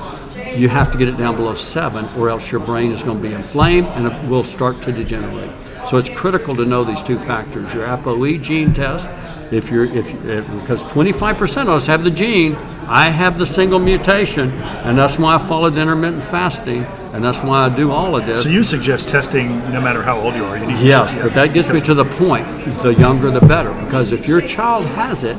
you 0.54 0.68
have 0.68 0.90
to 0.92 0.98
get 0.98 1.08
it 1.08 1.16
down 1.16 1.36
below 1.36 1.54
seven, 1.54 2.04
or 2.16 2.28
else 2.28 2.50
your 2.50 2.60
brain 2.60 2.92
is 2.92 3.02
going 3.02 3.22
to 3.22 3.28
be 3.28 3.34
inflamed 3.34 3.86
and 3.88 4.06
it 4.06 4.28
will 4.28 4.44
start 4.44 4.82
to 4.82 4.92
degenerate. 4.92 5.50
So 5.88 5.96
it's 5.96 6.10
critical 6.10 6.54
to 6.56 6.64
know 6.64 6.84
these 6.84 7.02
two 7.02 7.18
factors: 7.18 7.72
your 7.72 7.86
ApoE 7.86 8.40
gene 8.42 8.72
test, 8.72 9.08
if 9.52 9.70
you're 9.70 9.84
if, 9.84 10.06
if 10.24 10.46
because 10.60 10.82
25% 10.84 11.62
of 11.62 11.68
us 11.68 11.86
have 11.86 12.04
the 12.04 12.10
gene, 12.10 12.54
I 12.86 13.10
have 13.10 13.38
the 13.38 13.46
single 13.46 13.78
mutation, 13.78 14.50
and 14.52 14.98
that's 14.98 15.18
why 15.18 15.34
I 15.34 15.38
follow 15.38 15.70
the 15.70 15.80
intermittent 15.80 16.24
fasting, 16.24 16.84
and 17.12 17.22
that's 17.22 17.40
why 17.40 17.66
I 17.66 17.76
do 17.76 17.90
all 17.90 18.16
of 18.16 18.26
this. 18.26 18.44
So 18.44 18.48
you 18.48 18.64
suggest 18.64 19.08
testing 19.08 19.58
no 19.70 19.80
matter 19.80 20.02
how 20.02 20.18
old 20.18 20.34
you 20.34 20.44
are. 20.44 20.56
You 20.56 20.68
Yes, 20.76 21.14
but 21.14 21.34
that 21.34 21.52
gets 21.52 21.68
me 21.68 21.80
to 21.82 21.94
the 21.94 22.04
point. 22.04 22.46
The 22.82 22.94
younger, 22.94 23.30
the 23.30 23.46
better. 23.46 23.72
Because 23.84 24.12
if 24.12 24.26
your 24.26 24.40
child 24.40 24.86
has 24.86 25.22
it, 25.22 25.36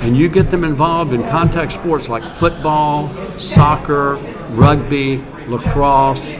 and 0.00 0.16
you 0.16 0.28
get 0.28 0.50
them 0.50 0.64
involved 0.64 1.12
in 1.12 1.22
contact 1.24 1.72
sports 1.72 2.08
like 2.08 2.22
football, 2.22 3.08
soccer, 3.38 4.14
rugby, 4.52 5.18
lacrosse, 5.46 6.34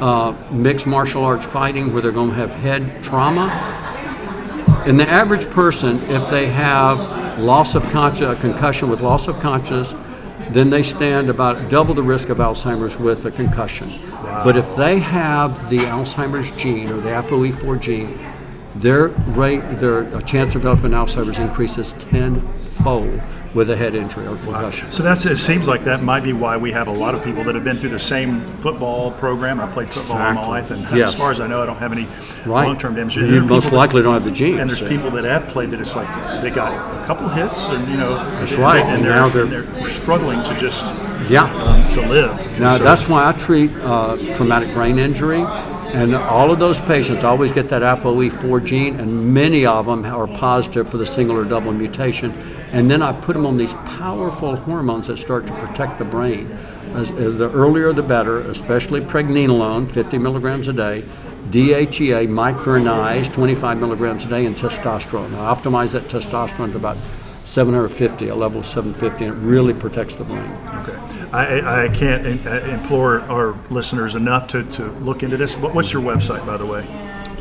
uh, 0.00 0.34
mixed 0.52 0.86
martial 0.86 1.24
arts 1.24 1.44
fighting, 1.44 1.92
where 1.92 2.00
they're 2.00 2.12
going 2.12 2.30
to 2.30 2.36
have 2.36 2.54
head 2.54 3.02
trauma, 3.02 3.48
in 4.86 4.96
the 4.96 5.08
average 5.08 5.48
person, 5.50 5.98
if 6.04 6.28
they 6.30 6.46
have 6.46 7.38
loss 7.38 7.74
of 7.74 7.82
conscious, 7.90 8.38
a 8.38 8.40
concussion 8.40 8.90
with 8.90 9.00
loss 9.00 9.28
of 9.28 9.38
consciousness, 9.40 9.94
then 10.50 10.70
they 10.70 10.82
stand 10.82 11.30
about 11.30 11.70
double 11.70 11.94
the 11.94 12.02
risk 12.02 12.28
of 12.28 12.38
Alzheimer's 12.38 12.96
with 12.96 13.24
a 13.24 13.30
concussion. 13.30 14.00
But 14.22 14.56
if 14.56 14.74
they 14.76 14.98
have 14.98 15.70
the 15.70 15.78
Alzheimer's 15.78 16.50
gene 16.60 16.90
or 16.90 17.00
the 17.00 17.10
ApoE4 17.10 17.80
gene, 17.80 18.18
their 18.74 19.08
rate, 19.08 19.60
their 19.76 20.04
uh, 20.14 20.20
chance 20.22 20.54
of 20.54 20.62
developing 20.62 20.92
Alzheimer's 20.92 21.38
increases 21.38 21.92
tenfold 21.94 23.20
with 23.52 23.68
a 23.68 23.76
head 23.76 23.94
injury 23.96 24.26
or 24.26 24.36
concussion. 24.36 24.90
So 24.92 25.02
that's 25.02 25.26
it. 25.26 25.36
Seems 25.36 25.66
like 25.66 25.82
that 25.84 26.02
might 26.02 26.22
be 26.22 26.32
why 26.32 26.56
we 26.56 26.70
have 26.72 26.86
a 26.86 26.92
lot 26.92 27.14
of 27.16 27.24
people 27.24 27.42
that 27.44 27.54
have 27.56 27.64
been 27.64 27.76
through 27.76 27.90
the 27.90 27.98
same 27.98 28.40
football 28.60 29.10
program. 29.12 29.60
I 29.60 29.66
played 29.66 29.92
football 29.92 30.18
all 30.18 30.32
my 30.34 30.46
life, 30.46 30.70
and 30.70 30.82
Yes. 30.96 31.10
as 31.10 31.14
far 31.16 31.32
as 31.32 31.40
I 31.40 31.48
know, 31.48 31.60
I 31.62 31.66
don't 31.66 31.78
have 31.78 31.90
any 31.92 32.06
Right. 32.46 32.66
long-term 32.66 32.94
damage. 32.94 33.16
You 33.16 33.26
There 33.26 33.40
most 33.42 33.72
likely 33.72 34.02
don't 34.02 34.14
have 34.14 34.24
the 34.24 34.30
genes. 34.30 34.60
And 34.60 34.70
there's 34.70 34.78
so- 34.78 34.88
people 34.88 35.10
that 35.12 35.24
have 35.24 35.48
played 35.48 35.72
that 35.72 35.80
it's 35.80 35.96
like 35.96 36.06
they 36.42 36.50
got 36.50 36.72
a 36.72 37.04
couple 37.06 37.28
hits, 37.28 37.68
and 37.68 37.88
you 37.88 37.96
know, 37.96 38.14
That's 38.38 38.52
and, 38.52 38.62
right, 38.62 38.84
and, 38.84 39.04
they're, 39.04 39.10
now 39.12 39.28
they're- 39.28 39.42
and 39.42 39.52
they're 39.52 39.88
struggling 39.88 40.42
to 40.44 40.54
just 40.54 40.92
Yeah. 41.28 41.44
um, 41.64 41.88
to 41.90 42.00
live. 42.02 42.30
Now, 42.60 42.76
So- 42.76 42.84
that's 42.84 43.08
why 43.08 43.28
I 43.28 43.32
treat 43.32 43.70
uh, 43.84 44.16
traumatic 44.36 44.72
brain 44.74 44.98
injury. 44.98 45.44
And 45.92 46.14
all 46.14 46.52
of 46.52 46.60
those 46.60 46.78
patients 46.78 47.24
always 47.24 47.50
get 47.50 47.68
that 47.70 47.82
ApoE4 47.82 48.60
gene, 48.60 49.00
and 49.00 49.34
many 49.34 49.66
of 49.66 49.86
them 49.86 50.04
are 50.06 50.28
positive 50.28 50.88
for 50.88 50.98
the 50.98 51.06
single 51.06 51.36
or 51.36 51.42
double 51.42 51.72
mutation. 51.72 52.32
And 52.72 52.90
then 52.90 53.02
I 53.02 53.12
put 53.12 53.32
them 53.32 53.46
on 53.46 53.56
these 53.56 53.72
powerful 53.72 54.56
hormones 54.56 55.08
that 55.08 55.16
start 55.16 55.46
to 55.46 55.52
protect 55.54 55.98
the 55.98 56.04
brain. 56.04 56.50
As, 56.94 57.10
as 57.10 57.36
the 57.36 57.50
earlier 57.50 57.92
the 57.92 58.02
better, 58.02 58.38
especially 58.50 59.00
pregnenolone, 59.00 59.90
50 59.90 60.18
milligrams 60.18 60.68
a 60.68 60.72
day, 60.72 61.04
DHEA, 61.50 62.28
micronized, 62.28 63.32
25 63.32 63.78
milligrams 63.78 64.24
a 64.24 64.28
day, 64.28 64.46
and 64.46 64.54
testosterone. 64.54 65.34
I 65.34 65.54
optimize 65.54 65.92
that 65.92 66.04
testosterone 66.04 66.70
to 66.72 66.76
about 66.76 66.96
750, 67.44 68.28
a 68.28 68.34
level 68.34 68.60
of 68.60 68.66
750, 68.66 69.24
and 69.24 69.34
it 69.34 69.38
really 69.38 69.74
protects 69.74 70.14
the 70.14 70.24
brain. 70.24 70.50
Okay. 70.82 70.96
I, 71.32 71.84
I 71.84 71.88
can't 71.88 72.46
uh, 72.46 72.50
implore 72.72 73.22
our 73.22 73.58
listeners 73.70 74.14
enough 74.14 74.46
to, 74.48 74.64
to 74.64 74.90
look 75.00 75.22
into 75.22 75.36
this. 75.36 75.56
What, 75.56 75.74
what's 75.74 75.92
your 75.92 76.02
website, 76.02 76.46
by 76.46 76.56
the 76.56 76.66
way? 76.66 76.84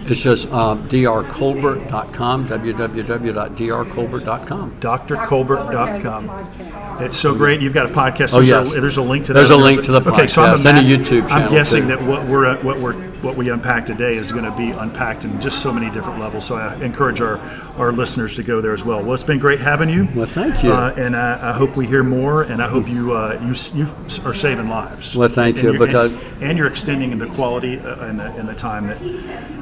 It's 0.09 0.21
just 0.21 0.47
um, 0.51 0.87
drcolbert.com, 0.89 2.47
www.drcolbert.com. 2.47 4.71
drcolbert.com. 4.79 7.01
It's 7.03 7.17
so 7.17 7.35
great. 7.35 7.61
You've 7.61 7.73
got 7.73 7.89
a 7.89 7.93
podcast. 7.93 8.33
Oh, 8.33 8.37
There's, 8.37 8.49
yes. 8.49 8.73
a, 8.73 8.81
there's 8.81 8.97
a 8.97 9.01
link 9.01 9.25
to 9.25 9.33
that. 9.33 9.39
There's 9.39 9.49
that. 9.49 9.59
a 9.59 9.63
link 9.63 9.83
to 9.85 9.91
the 9.91 10.01
podcast 10.01 10.13
okay, 10.13 10.27
so 10.27 10.43
I'm 10.43 10.57
podcast 10.57 10.65
and 10.65 10.77
a 10.77 10.81
ima- 10.81 11.03
YouTube 11.03 11.31
I'm 11.31 11.49
guessing 11.49 11.83
too. 11.83 11.95
that 11.95 12.01
what 12.01 12.27
we're 12.27 12.45
uh, 12.45 12.61
what 12.63 12.79
we're 12.79 13.08
what 13.21 13.35
we 13.35 13.49
unpack 13.49 13.85
today 13.85 14.15
is 14.15 14.31
going 14.31 14.45
to 14.45 14.55
be 14.57 14.71
unpacked 14.71 15.25
in 15.25 15.41
just 15.41 15.61
so 15.61 15.71
many 15.73 15.89
different 15.91 16.19
levels. 16.19 16.45
So 16.45 16.55
I 16.55 16.75
encourage 16.83 17.19
our, 17.21 17.37
our 17.77 17.91
listeners 17.91 18.35
to 18.37 18.43
go 18.43 18.61
there 18.61 18.73
as 18.73 18.85
well. 18.85 19.01
Well, 19.03 19.13
it's 19.13 19.23
been 19.23 19.39
great 19.39 19.59
having 19.59 19.89
you. 19.89 20.07
Well, 20.15 20.25
thank 20.25 20.63
you. 20.63 20.71
Uh, 20.71 20.93
and 20.97 21.15
I, 21.15 21.49
I 21.49 21.53
hope 21.53 21.75
we 21.75 21.85
hear 21.85 22.03
more. 22.03 22.43
And 22.43 22.61
I 22.61 22.67
hope 22.69 22.87
you 22.87 23.13
uh, 23.13 23.33
you 23.41 23.53
you 23.77 23.87
are 24.25 24.33
saving 24.33 24.69
lives. 24.69 25.15
Well, 25.15 25.27
thank 25.29 25.57
And 25.57 25.63
you, 25.65 25.73
you're- 25.73 25.85
because- 25.85 26.11
and, 26.11 26.43
and 26.43 26.57
you're 26.57 26.67
extending 26.67 27.17
the 27.17 27.27
quality 27.27 27.77
uh, 27.79 28.05
and, 28.07 28.19
the, 28.19 28.25
and 28.35 28.47
the 28.47 28.55
time 28.55 28.87
that 28.87 28.99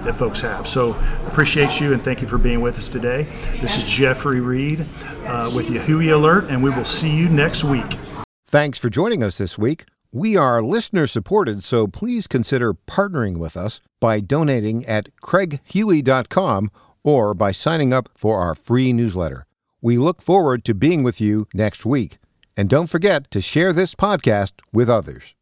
that 0.04 0.18
folks 0.18 0.40
have. 0.42 0.68
So 0.68 0.94
appreciate 1.26 1.82
you 1.82 1.92
and 1.94 2.02
thank 2.02 2.22
you 2.22 2.28
for 2.28 2.38
being 2.38 2.62
with 2.62 2.78
us 2.78 2.88
today. 2.88 3.28
This 3.60 3.78
is 3.78 3.84
Jeffrey 3.84 4.40
Reed 4.40 4.86
uh, 5.26 5.52
with 5.54 5.68
Huey 5.86 6.10
Alert, 6.10 6.46
and 6.50 6.64
we 6.64 6.70
will 6.70 6.86
see 6.86 7.14
you 7.14 7.28
next 7.28 7.64
week. 7.64 7.98
Thanks 8.46 8.78
for 8.80 8.90
joining 8.90 9.24
us 9.24 9.38
this 9.38 9.58
week. 9.58 9.86
We 10.12 10.38
are 10.38 10.64
listener 10.64 11.06
supported, 11.06 11.64
so 11.64 11.86
please 11.86 12.28
consider 12.28 12.74
partnering 12.74 13.38
with 13.38 13.58
us 13.58 13.82
by 14.00 14.20
donating 14.20 14.86
at 14.86 15.10
craighuey.com 15.22 16.72
or 17.04 17.34
by 17.34 17.52
signing 17.52 17.94
up 17.94 18.10
for 18.16 18.40
our 18.40 18.56
free 18.56 18.94
newsletter. 18.94 19.46
We 19.82 19.98
look 19.98 20.22
forward 20.22 20.64
to 20.66 20.74
being 20.74 21.04
with 21.04 21.20
you 21.20 21.48
next 21.54 21.86
week. 21.86 22.18
And 22.56 22.70
don't 22.70 22.88
forget 22.88 23.30
to 23.32 23.42
share 23.42 23.72
this 23.72 23.94
podcast 23.96 24.54
with 24.74 24.90
others. 24.90 25.37